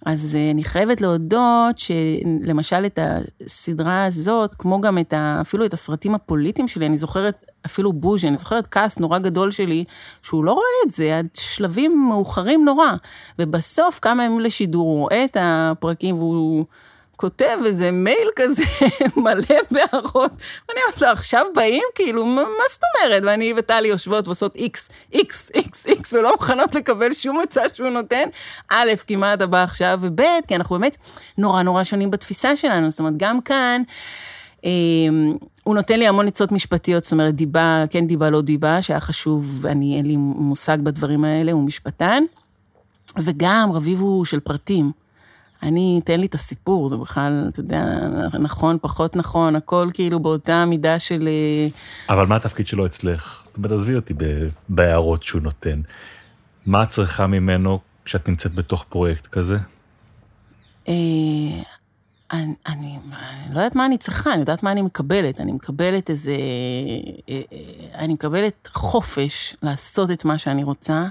[0.07, 2.99] אז אה, אני חייבת להודות שלמשל את
[3.45, 8.29] הסדרה הזאת, כמו גם את ה, אפילו את הסרטים הפוליטיים שלי, אני זוכרת אפילו בוז'י,
[8.29, 9.85] אני זוכרת כעס נורא גדול שלי,
[10.23, 12.93] שהוא לא רואה את זה עד שלבים מאוחרים נורא.
[13.39, 16.65] ובסוף, כמה ימים לשידור, הוא רואה את הפרקים והוא
[17.19, 18.63] כותב איזה מייל כזה
[19.17, 20.33] מלא בהערות.
[20.69, 21.83] ואני אומרת לו, עכשיו באים?
[21.95, 23.23] כאילו, מה, מה זאת אומרת?
[23.27, 28.29] ואני וטלי יושבות ועושות איקס, איקס, איקס, איקס, ולא מוכנות לקבל שום הצעה שהוא נותן.
[28.71, 30.97] א', כי מה אתה בא עכשיו, וב', כי אנחנו באמת
[31.39, 32.91] נורא נורא שונים בתפיסה שלנו.
[32.91, 33.83] זאת אומרת, גם כאן,
[34.65, 34.71] אה,
[35.63, 39.67] הוא נותן לי המון עצות משפטיות, זאת אומרת, דיבה, כן דיבה, לא דיבה, שהיה חשוב,
[39.67, 42.23] אני, אין לי מושג בדברים האלה, הוא משפטן.
[43.17, 45.08] וגם רביב הוא של פרטים.
[45.63, 47.85] אני, תן לי את הסיפור, זה בכלל, אתה יודע,
[48.41, 51.29] נכון, פחות נכון, הכל כאילו באותה מידה של...
[51.29, 51.69] אה,
[52.15, 53.43] אבל מה התפקיד שלו אצלך?
[53.45, 55.81] זאת אומרת, עזבי אותי ב- בהערות שהוא נותן.
[56.67, 59.57] מה את צריכה ממנו כשאת נמצאת בתוך פרויקט כזה?
[60.89, 60.95] אה,
[62.33, 62.99] אני, אני,
[63.47, 65.41] אני לא יודעת מה אני צריכה, אני יודעת מה אני מקבלת.
[65.41, 66.37] אני מקבלת איזה...
[67.29, 67.41] אה,
[67.95, 71.07] אני מקבלת חופש לעשות את מה שאני רוצה,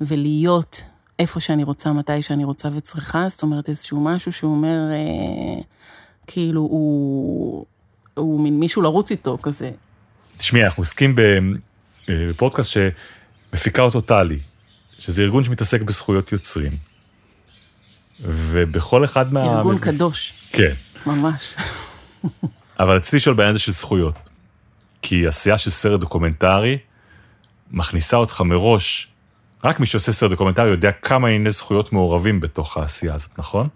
[0.00, 0.84] ולהיות
[1.18, 3.28] איפה שאני רוצה, מתי שאני רוצה וצריכה.
[3.28, 5.62] זאת אומרת, איזשהו משהו שהוא אומר, אה,
[6.26, 7.66] כאילו, הוא,
[8.14, 9.70] הוא מין מישהו לרוץ איתו כזה.
[10.36, 14.38] תשמעי, אנחנו עוסקים אה, בפודקאסט שמפיקה אותו תל"י,
[14.98, 16.76] שזה ארגון שמתעסק בזכויות יוצרים.
[18.20, 19.56] ובכל אחד מה...
[19.56, 20.74] ארגון קדוש, כן.
[21.06, 21.54] ממש.
[22.80, 24.14] אבל רציתי לשאול בעניין הזה של זכויות.
[25.02, 26.78] כי עשייה של סרט דוקומנטרי
[27.70, 29.08] מכניסה אותך מראש,
[29.64, 33.68] רק מי שעושה סרט דוקומנטרי יודע כמה ענייני זכויות מעורבים בתוך העשייה הזאת, נכון?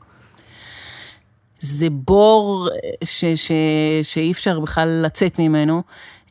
[1.62, 2.68] זה בור
[3.04, 3.52] ש, ש,
[4.02, 5.82] שאי אפשר בכלל לצאת ממנו,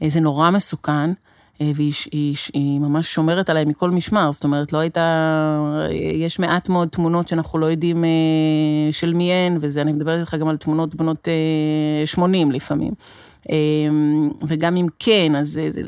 [0.03, 1.13] אה, זה נורא מסוכן.
[1.61, 5.87] אה, והיא היא, היא ממש שומרת עליי מכל משמר, זאת אומרת, לא הייתה...
[5.91, 8.09] יש מעט מאוד תמונות שאנחנו לא יודעים אה,
[8.91, 11.27] של מי הן, וזה, אני מדברת איתך גם על תמונות בנות
[12.05, 12.93] 80 לפעמים.
[13.49, 15.81] אמ, וגם אם כן, אז זה,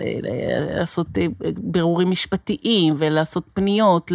[0.77, 1.25] לעשות אה,
[1.57, 4.11] בירורים משפטיים ולעשות פניות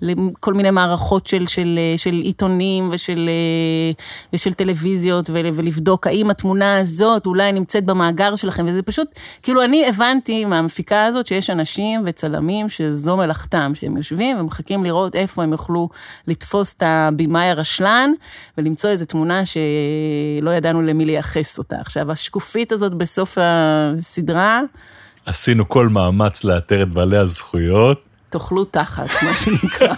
[0.00, 7.26] לכל מיני מערכות של, של, של עיתונים ושל, אה, ושל טלוויזיות ולבדוק האם התמונה הזאת
[7.26, 9.08] אולי נמצאת במאגר שלכם, וזה פשוט,
[9.42, 15.42] כאילו אני הבנתי מהמפיקה הזאת שיש אנשים וצלמים שזו מלאכתם, שהם יושבים ומחכים לראות איפה
[15.42, 15.88] הם יוכלו
[16.26, 18.10] לתפוס את הבימאי הרשלן
[18.58, 21.76] ולמצוא איזו תמונה שלא ידענו למי לייחס אותה.
[21.80, 24.60] עכשיו, עכשיו, השקופית הזאת בסוף הסדרה...
[25.26, 28.02] עשינו כל מאמץ לאתר את בעלי הזכויות.
[28.30, 29.94] תאכלו תחת, מה שנקרא.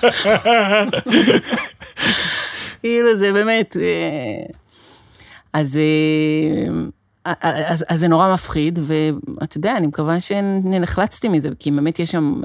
[2.81, 3.77] כאילו, זה באמת...
[3.81, 4.55] אה,
[5.53, 11.99] אז, אה, אז, אז זה נורא מפחיד, ואתה יודע, אני מקווה שנחלצתי מזה, כי באמת
[11.99, 12.41] יש שם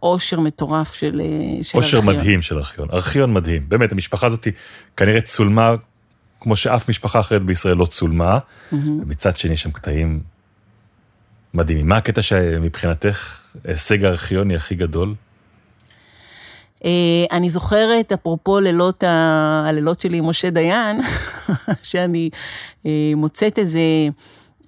[0.00, 1.22] עושר אה, מטורף של,
[1.62, 2.00] של ארכיון.
[2.00, 3.62] עושר מדהים של ארכיון, ארכיון מדהים.
[3.68, 4.48] באמת, המשפחה הזאת
[4.96, 5.74] כנראה צולמה
[6.42, 8.76] כמו שאף משפחה אחרת בישראל לא צולמה, mm-hmm.
[8.76, 10.20] ומצד שני יש שם קטעים
[11.54, 11.88] מדהימים.
[11.88, 15.14] מה הקטע שמבחינתך הישג הארכיוני הכי גדול?
[16.80, 16.84] Uh,
[17.32, 19.64] אני זוכרת, אפרופו לילות, ה...
[19.68, 21.00] הלילות שלי עם משה דיין,
[21.82, 22.30] שאני
[22.82, 22.86] uh,
[23.16, 23.80] מוצאת איזה,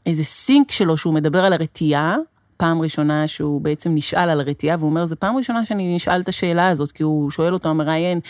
[0.06, 2.16] איזה סינק שלו שהוא מדבר על הרתיעה,
[2.57, 6.28] פעם ראשונה שהוא בעצם נשאל על הרתיעה, והוא אומר, זו פעם ראשונה שאני נשאל את
[6.28, 8.20] השאלה הזאת, כי הוא שואל אותו, המראיין,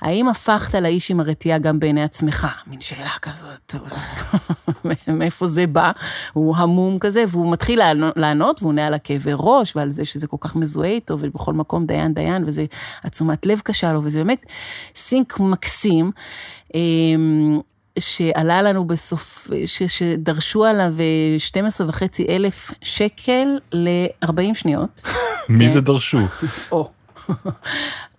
[0.00, 2.46] האם הפכת לאיש עם הרתיעה גם בעיני עצמך?
[2.66, 3.74] מין שאלה כזאת,
[5.18, 5.92] מאיפה זה בא?
[6.32, 7.80] הוא המום כזה, והוא מתחיל
[8.16, 11.86] לענות, והוא עונה על הכאבי ראש, ועל זה שזה כל כך מזוהה איתו, ובכל מקום
[11.86, 12.64] דיין דיין, וזה
[13.02, 14.46] עצומת לב קשה לו, וזה באמת
[14.94, 16.10] סינק מקסים.
[17.98, 20.94] שעלה לנו בסוף, ש, שדרשו עליו
[21.38, 25.00] 12 אה, וחצי אלף שקל ל-40 שניות.
[25.48, 25.70] מי כן.
[25.70, 26.18] זה דרשו?
[26.72, 26.90] או.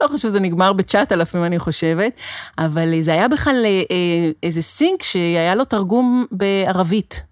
[0.01, 2.11] לא חושב, זה נגמר ב-9,000 אני חושבת,
[2.57, 7.28] אבל זה היה בכלל אה, אה, איזה סינק שהיה לו תרגום בערבית.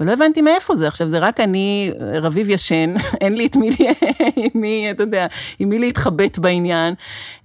[0.00, 0.88] ולא הבנתי מאיפה זה.
[0.88, 1.92] עכשיו, זה רק אני,
[2.22, 3.70] רביב ישן, אין לי את מי,
[4.36, 5.26] עם מי, אתה יודע,
[5.58, 6.94] עם מי להתחבט בעניין.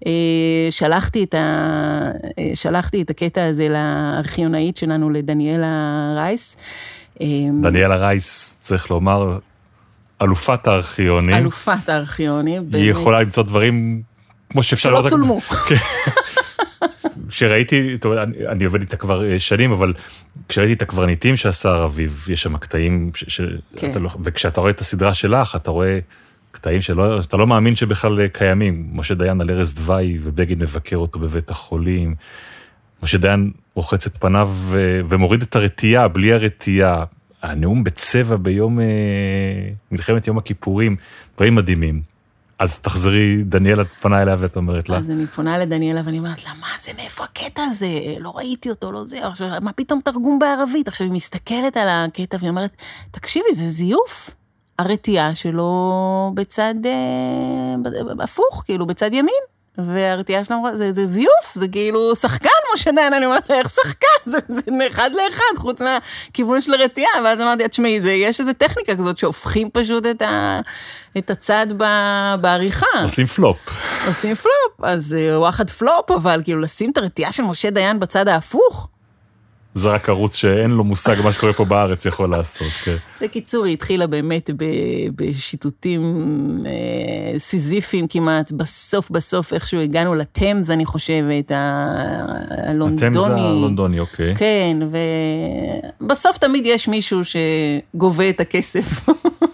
[0.06, 0.12] אה,
[0.70, 1.40] שלחתי את, ה,
[2.40, 5.68] אה, שלחתי את הקטע הזה לארכיונאית שלנו, לדניאלה
[6.18, 6.58] רייס.
[7.22, 7.28] אה,
[7.62, 9.38] דניאלה רייס, צריך לומר,
[10.22, 11.36] אלופת הארכיונים.
[11.36, 12.70] אלופת הארכיונים.
[12.74, 14.02] היא יכולה למצוא דברים
[14.50, 14.90] כמו שאפשר...
[14.90, 15.40] שלא צולמו.
[15.42, 15.76] כן.
[17.30, 19.94] כשראיתי, טוב, אני, אני עובד איתה כבר שנים, אבל
[20.50, 23.42] כשראיתי את הקברניטים שעשה רביב, יש שם קטעים, ש, ש,
[23.76, 23.92] כן.
[24.02, 26.00] לא, וכשאתה רואה את הסדרה שלך, אתה רואה
[26.52, 28.88] קטעים שלא, אתה לא מאמין שבכלל אה, קיימים.
[28.92, 32.16] משה דיין על ערש דווי, ובגין מבקר אותו בבית החולים.
[33.04, 37.04] משה דיין רוחץ את פניו ו, ומוריד את הרתיעה, בלי הרתיעה.
[37.42, 38.86] הנאום בצבע ביום אה,
[39.92, 40.96] מלחמת יום הכיפורים,
[41.36, 42.15] דברים מדהימים.
[42.60, 44.98] אז תחזרי, דניאלה פונה אליה ואת אומרת לה.
[44.98, 47.88] אז אני פונה לדניאלה ואני אומרת לה, מה זה, מאיפה הקטע הזה?
[48.20, 49.28] לא ראיתי אותו, לא זה.
[49.28, 50.88] עכשיו, מה פתאום תרגום בערבית?
[50.88, 52.76] עכשיו, היא מסתכלת על הקטע והיא אומרת,
[53.12, 54.30] תקשיבי, זה זיוף.
[54.80, 59.55] הרתיעה שלו בצד אה, הפוך, כאילו, בצד ימין.
[59.78, 63.70] והרתיעה שלה אמרה, זה, זה זיוף, זה כאילו שחקן, משה דיין, אני אומרת לה, איך
[63.70, 64.08] שחקן?
[64.26, 67.12] זה, זה אחד לאחד, חוץ מהכיוון של הרתיעה.
[67.24, 70.60] ואז אמרתי, תשמעי, יש איזו טכניקה כזאת שהופכים פשוט את, ה,
[71.18, 71.84] את הצד ב,
[72.42, 73.02] בעריכה.
[73.02, 73.58] עושים פלופ.
[74.08, 78.28] עושים פלופ, אז אה, וואחד פלופ, אבל כאילו לשים את הרתיעה של משה דיין בצד
[78.28, 78.90] ההפוך,
[79.76, 82.96] זה רק ערוץ שאין לו מושג מה שקורה פה בארץ יכול לעשות, כן.
[83.22, 84.50] בקיצור, היא התחילה באמת
[85.16, 86.04] בשיטוטים
[86.66, 93.08] אה, סיזיפיים כמעט, בסוף בסוף איכשהו הגענו לטמז, אני חושבת, הלונדוני.
[93.08, 94.36] הטמז הלונדוני, אוקיי.
[94.36, 94.78] כן,
[96.02, 99.06] ובסוף תמיד יש מישהו שגובה את הכסף.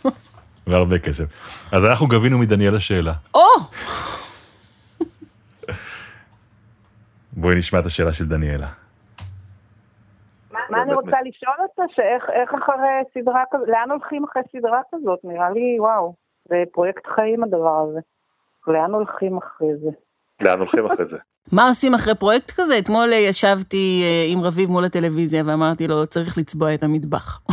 [0.67, 1.25] והרבה כסף.
[1.71, 3.13] אז אנחנו גבינו מדניאל השאלה.
[3.35, 3.41] או!
[7.33, 8.67] בואי נשמע את השאלה של דניאלה.
[10.71, 11.83] מה אני רוצה לשאול אותה?
[11.95, 15.19] שאיך אחרי סדרה כזאת, לאן הולכים אחרי סדרה כזאת?
[15.23, 16.13] נראה לי, וואו,
[16.49, 17.99] זה פרויקט חיים הדבר הזה.
[18.67, 19.89] לאן הולכים אחרי זה?
[20.41, 21.17] לאן הולכים אחרי זה?
[21.55, 22.77] מה עושים אחרי פרויקט כזה?
[22.77, 27.39] אתמול ישבתי אה, עם רביב מול הטלוויזיה ואמרתי לו, צריך לצבוע את המטבח.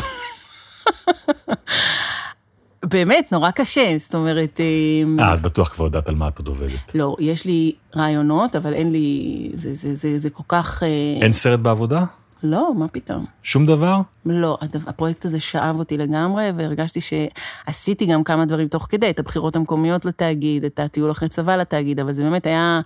[2.93, 4.61] באמת, נורא קשה, זאת אומרת...
[4.61, 6.95] אה, אה, את בטוח כבר יודעת על מה את עוד עובדת.
[6.95, 9.51] לא, יש לי רעיונות, אבל אין לי...
[9.55, 10.83] זה, זה, זה, זה כל כך...
[11.23, 12.05] אין סרט בעבודה?
[12.43, 13.25] לא, מה פתאום.
[13.43, 14.01] שום דבר?
[14.27, 19.57] לא, הפרויקט הזה שאב אותי לגמרי, והרגשתי שעשיתי גם כמה דברים תוך כדי, את הבחירות
[19.57, 22.81] המקומיות לתאגיד, את הטיול אחרי צבא לתאגיד, אבל זה באמת היה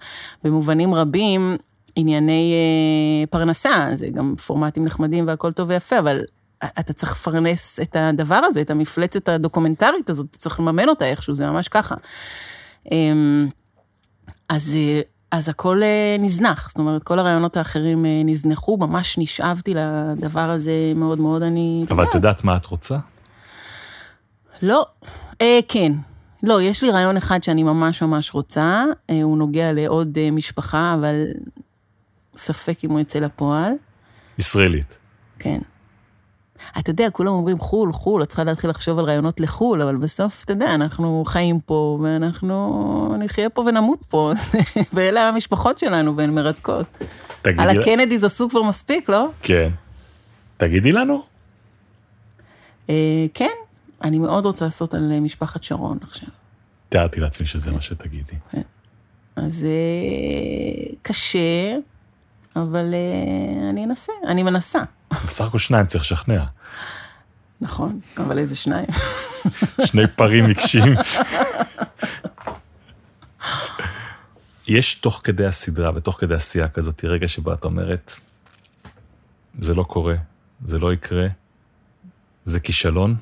[0.45, 1.57] במובנים רבים
[1.97, 6.25] ענייני אה, פרנסה, זה גם פורמטים נחמדים והכל טוב ויפה, אבל
[6.65, 11.35] אתה צריך לפרנס את הדבר הזה, את המפלצת הדוקומנטרית הזאת, אתה צריך לממן אותה איכשהו,
[11.35, 11.95] זה ממש ככה.
[12.93, 13.49] אמ,
[14.49, 15.01] אז, אה,
[15.33, 20.72] אז הכל אה, נזנח, זאת אומרת, כל הרעיונות האחרים אה, נזנחו, ממש נשאבתי לדבר הזה
[20.97, 21.85] מאוד מאוד, אני...
[21.91, 22.99] אבל את יודעת מה את רוצה?
[24.62, 24.87] לא,
[25.43, 25.93] אה, כן.
[26.43, 30.95] לא, יש לי רעיון אחד שאני ממש ממש רוצה, אה, הוא נוגע לעוד אה, משפחה,
[30.95, 31.24] אבל
[32.35, 33.72] ספק אם הוא יצא לפועל.
[34.39, 34.99] ישראלית.
[35.39, 35.59] כן.
[36.79, 40.45] אתה יודע, כולם אומרים חו"ל, חו"ל, את צריכה להתחיל לחשוב על רעיונות לחו"ל, אבל בסוף,
[40.45, 44.33] אתה יודע, אנחנו חיים פה, ואנחנו נחיה פה ונמות פה,
[44.95, 46.87] ואלה המשפחות שלנו, והן מרתקות.
[47.43, 47.63] תגידי...
[47.63, 49.29] על הקנדיז עשו כבר מספיק, לא?
[49.43, 49.69] כן.
[50.57, 51.23] תגידי לנו.
[52.91, 53.55] אה, כן,
[54.03, 56.29] אני מאוד רוצה לעשות על משפחת שרון עכשיו.
[56.89, 58.37] תיארתי לעצמי שזה מה שתגידי.
[59.37, 61.77] אז אה, קשה,
[62.57, 64.83] אבל אה, אני אנסה, אני מנסה.
[65.27, 66.45] בסך הכל שניים צריך לשכנע.
[67.61, 68.87] נכון, אבל איזה שניים.
[69.85, 70.95] שני פרים עיקשים.
[74.69, 78.13] יש תוך כדי הסדרה ותוך כדי עשייה כזאת רגע שבו את אומרת,
[79.59, 80.15] זה לא קורה,
[80.65, 81.27] זה לא יקרה,
[82.45, 83.17] זה כישלון.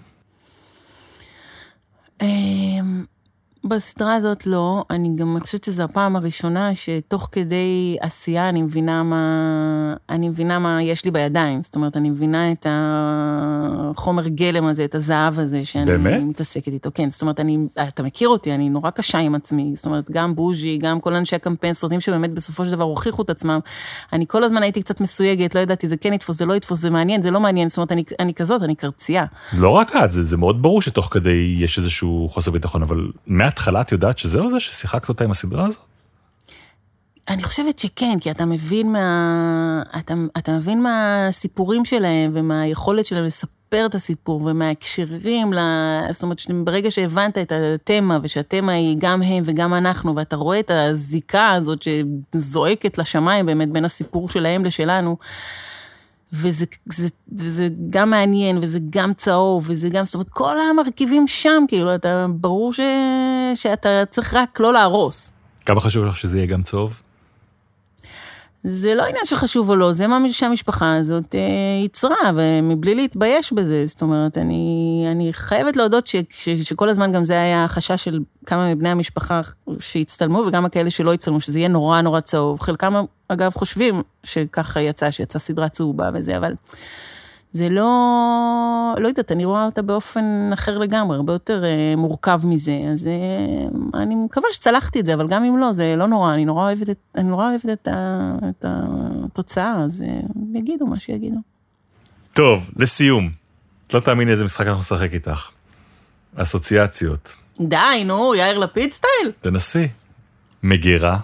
[3.64, 9.94] בסדרה הזאת לא, אני גם חושבת שזו הפעם הראשונה שתוך כדי עשייה אני מבינה מה,
[10.08, 11.62] אני מבינה מה יש לי בידיים.
[11.62, 16.22] זאת אומרת, אני מבינה את החומר גלם הזה, את הזהב הזה שאני באמת?
[16.22, 16.90] מתעסקת איתו.
[16.94, 17.58] כן, זאת אומרת, אני,
[17.88, 19.72] אתה מכיר אותי, אני נורא קשה עם עצמי.
[19.76, 23.30] זאת אומרת, גם בוז'י, גם כל אנשי הקמפיין, סרטים שבאמת בסופו של דבר הוכיחו את
[23.30, 23.60] עצמם.
[24.12, 26.90] אני כל הזמן הייתי קצת מסויגת, לא ידעתי, זה כן יתפוס, זה לא יתפוס, זה
[26.90, 27.68] מעניין, זה לא מעניין.
[27.68, 29.24] זאת אומרת, אני, אני כזאת, אני קרצייה.
[29.52, 33.10] לא רק את, זה, זה מאוד ברור שתוך כדי יש איזשהו חוסר ביטחון, אבל
[33.50, 35.84] מההתחלה את יודעת שזהו זה ששיחקת אותה עם הסדרה הזאת?
[37.28, 39.82] אני חושבת שכן, כי אתה מבין מה...
[39.98, 45.58] אתה, אתה מבין מהסיפורים שלהם ומהיכולת שלהם לספר את הסיפור ומההקשרים, ל...
[46.12, 50.70] זאת אומרת, ברגע שהבנת את התמה ושהתמה היא גם הם וגם אנחנו, ואתה רואה את
[50.74, 55.16] הזיקה הזאת שזועקת לשמיים באמת בין הסיפור שלהם לשלנו,
[56.32, 61.64] וזה זה, זה גם מעניין, וזה גם צהוב, וזה גם, זאת אומרת, כל המרכיבים שם,
[61.68, 62.80] כאילו, אתה, ברור ש,
[63.54, 65.32] שאתה צריך רק לא להרוס.
[65.66, 67.02] כמה חשוב לך שזה יהיה גם צהוב?
[68.64, 71.40] זה לא עניין של חשוב או לא, זה מה שהמשפחה הזאת אה,
[71.82, 73.86] ייצרה, ומבלי להתבייש בזה.
[73.86, 78.20] זאת אומרת, אני, אני חייבת להודות ש, ש, שכל הזמן גם זה היה החשש של
[78.46, 79.40] כמה מבני המשפחה
[79.78, 82.60] שהצטלמו, וגם הכאלה שלא הצטלמו, שזה יהיה נורא נורא צהוב.
[82.60, 86.54] חלקם, אגב, חושבים שככה יצא, שיצא סדרה צהובה וזה, אבל
[87.52, 92.78] זה לא, לא יודעת, אני רואה אותה באופן אחר לגמרי, הרבה יותר אה, מורכב מזה,
[92.92, 96.44] אז אה, אני מקווה שצלחתי את זה, אבל גם אם לא, זה לא נורא, אני
[96.44, 100.20] נורא אוהבת את, אני נורא אוהבת את, ה, את התוצאה, אז אה,
[100.54, 101.36] יגידו מה שיגידו.
[102.32, 103.30] טוב, לסיום,
[103.86, 105.50] את לא תאמיני איזה משחק אנחנו נשחק איתך.
[106.34, 107.34] אסוציאציות.
[107.60, 109.32] די, נו, יאיר לפיד סטייל.
[109.40, 109.88] תנסי.
[110.62, 111.18] מגירה,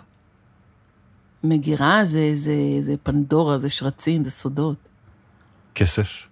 [1.45, 4.89] מגירה זה, זה, זה פנדורה, זה שרצים, זה סודות.
[5.77, 6.27] כסף,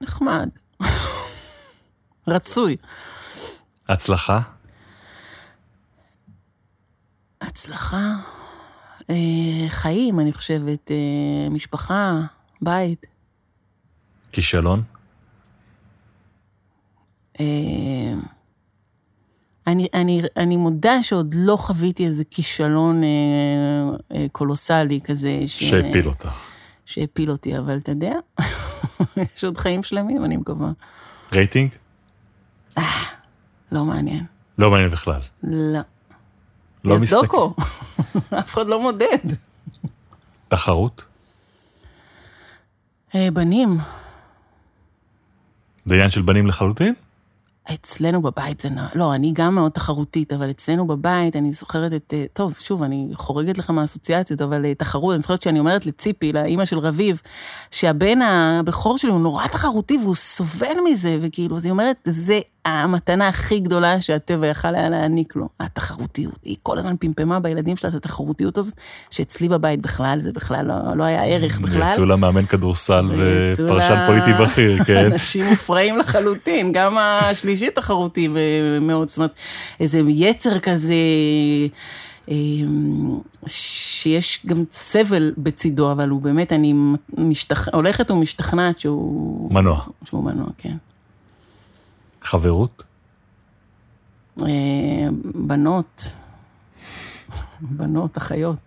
[0.00, 0.48] נחמד.
[2.26, 2.76] רצוי.
[3.88, 4.40] הצלחה,
[7.40, 8.14] הצלחה,
[9.10, 9.14] אה,
[9.68, 12.20] חיים, אני חושבת, אה, משפחה,
[12.62, 13.06] בית.
[14.32, 14.82] כישלון,
[17.40, 17.44] אה,
[19.66, 23.08] אני, אני, אני מודה שעוד לא חוויתי איזה כישלון אה,
[24.14, 25.42] אה, קולוסלי כזה.
[25.46, 25.64] ש...
[25.64, 26.28] שהפיל אותך.
[26.84, 28.14] שהפיל אותי, אבל אתה יודע,
[29.36, 30.70] יש עוד חיים שלמים, אני מקווה.
[31.32, 31.70] רייטינג?
[33.72, 34.24] לא מעניין.
[34.58, 35.20] לא מעניין בכלל.
[35.42, 35.80] לא.
[36.84, 37.22] לא מסתכל.
[37.22, 37.54] דוקו,
[38.38, 39.18] אף אחד לא מודד.
[40.48, 41.04] תחרות?
[43.14, 43.76] אה, בנים,
[45.86, 46.94] זה עניין של בנים לחלוטין?
[47.74, 48.86] אצלנו בבית זה נע...
[48.94, 52.14] לא, אני גם מאוד תחרותית, אבל אצלנו בבית, אני זוכרת את...
[52.16, 56.32] אה, טוב, שוב, אני חורגת לך מהאסוציאציות, אבל אה, תחרות, אני זוכרת שאני אומרת לציפי,
[56.32, 57.20] לאימא של רביב,
[57.70, 63.28] שהבן הבכור שלי הוא נורא תחרותי והוא סובל מזה, וכאילו, אז היא אומרת, זה המתנה
[63.28, 66.38] הכי גדולה שהטבע יכל היה להעניק לו, התחרותיות.
[66.44, 68.74] היא כל הזמן פמפמה בילדים שלה את התחרותיות הזאת,
[69.10, 71.82] שאצלי בבית בכלל, זה בכלל לא, לא היה ערך בכלל.
[71.82, 75.12] ויצאו לה מאמן כדורסל ויצאו ופרשן לה- פוליטי בכיר, כן?
[75.12, 78.28] אנשים מופרעים לחלוטין, גם השלישי תחרותי
[78.80, 79.32] מאוד, זאת אומרת,
[79.80, 80.94] איזה יצר כזה,
[82.28, 86.74] אמ, שיש גם סבל בצידו, אבל הוא באמת, אני
[87.18, 87.68] משתכ...
[87.72, 89.52] הולכת ומשתכנעת שהוא...
[89.52, 89.80] מנוע.
[90.04, 90.76] שהוא מנוע, כן.
[92.28, 92.82] חברות?
[94.42, 94.46] אה,
[95.34, 96.14] בנות,
[97.60, 98.58] בנות, אחיות.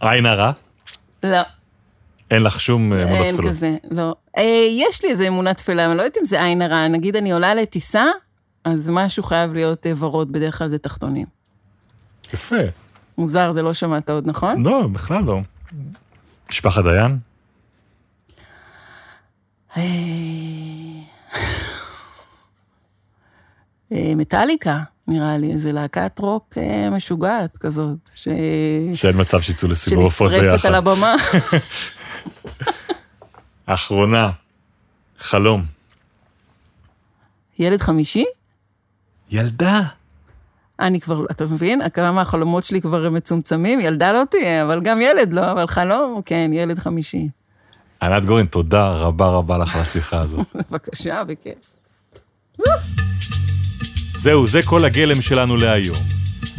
[0.00, 0.52] עין הרע?
[1.22, 1.38] לא,
[2.30, 3.50] אין לך שום אה, אמונות אין טפלות.
[3.50, 4.14] כזה, לא.
[4.36, 6.88] אה, יש לי איזה אמונה תפלה, אבל לא יודעת אם זה עין הרע.
[6.88, 8.04] נגיד אני עולה לטיסה,
[8.64, 11.26] אז משהו חייב להיות אה, ורוד, בדרך כלל זה תחתונים.
[12.34, 12.56] יפה.
[13.18, 14.62] מוזר, זה לא שמעת עוד, נכון?
[14.62, 15.40] לא, בכלל לא.
[16.50, 17.18] משפחת דיין?
[23.92, 24.78] אה, מטאליקה,
[25.08, 28.28] נראה לי, איזה להקת רוק אה, משוגעת כזאת, ש...
[28.94, 30.68] שאין מצב שיצאו לסיבוב הופעות שנשרפת ביחד.
[30.68, 31.14] על הבמה.
[33.66, 34.30] אחרונה,
[35.18, 35.64] חלום.
[37.58, 38.24] ילד חמישי?
[39.30, 39.82] ילדה.
[40.80, 41.88] אני כבר, אתה מבין?
[41.88, 46.50] כמה החלומות שלי כבר מצומצמים, ילדה לא תהיה, אבל גם ילד לא, אבל חלום, כן,
[46.54, 47.28] ילד חמישי.
[48.02, 50.46] ענת גורן, תודה רבה רבה לך על השיחה הזאת.
[50.70, 51.78] בבקשה, בכיף.
[54.20, 55.96] זהו, זה כל הגלם שלנו להיום.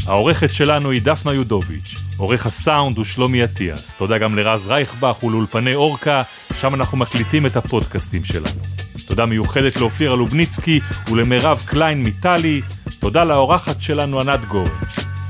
[0.08, 3.94] העורכת שלנו היא דפנה יודוביץ', עורך הסאונד הוא שלומי אטיאס.
[3.94, 6.24] תודה גם לרז רייכבך ולאולפני אורקה,
[6.56, 8.62] שם אנחנו מקליטים את הפודקאסטים שלנו.
[9.08, 10.80] תודה מיוחדת לאופירה לובניצקי
[11.12, 12.62] ולמירב קליין מטלי.
[13.00, 14.72] תודה לאורחת שלנו ענת גורן.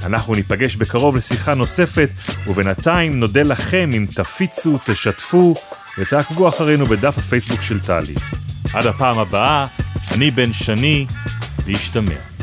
[0.03, 2.09] אנחנו ניפגש בקרוב לשיחה נוספת,
[2.47, 5.55] ובינתיים נודה לכם אם תפיצו, תשתפו
[5.97, 8.15] ותעקבו אחרינו בדף הפייסבוק של טלי.
[8.73, 9.67] עד הפעם הבאה,
[10.11, 11.05] אני בן שני,
[11.69, 12.38] Cristo mesmo.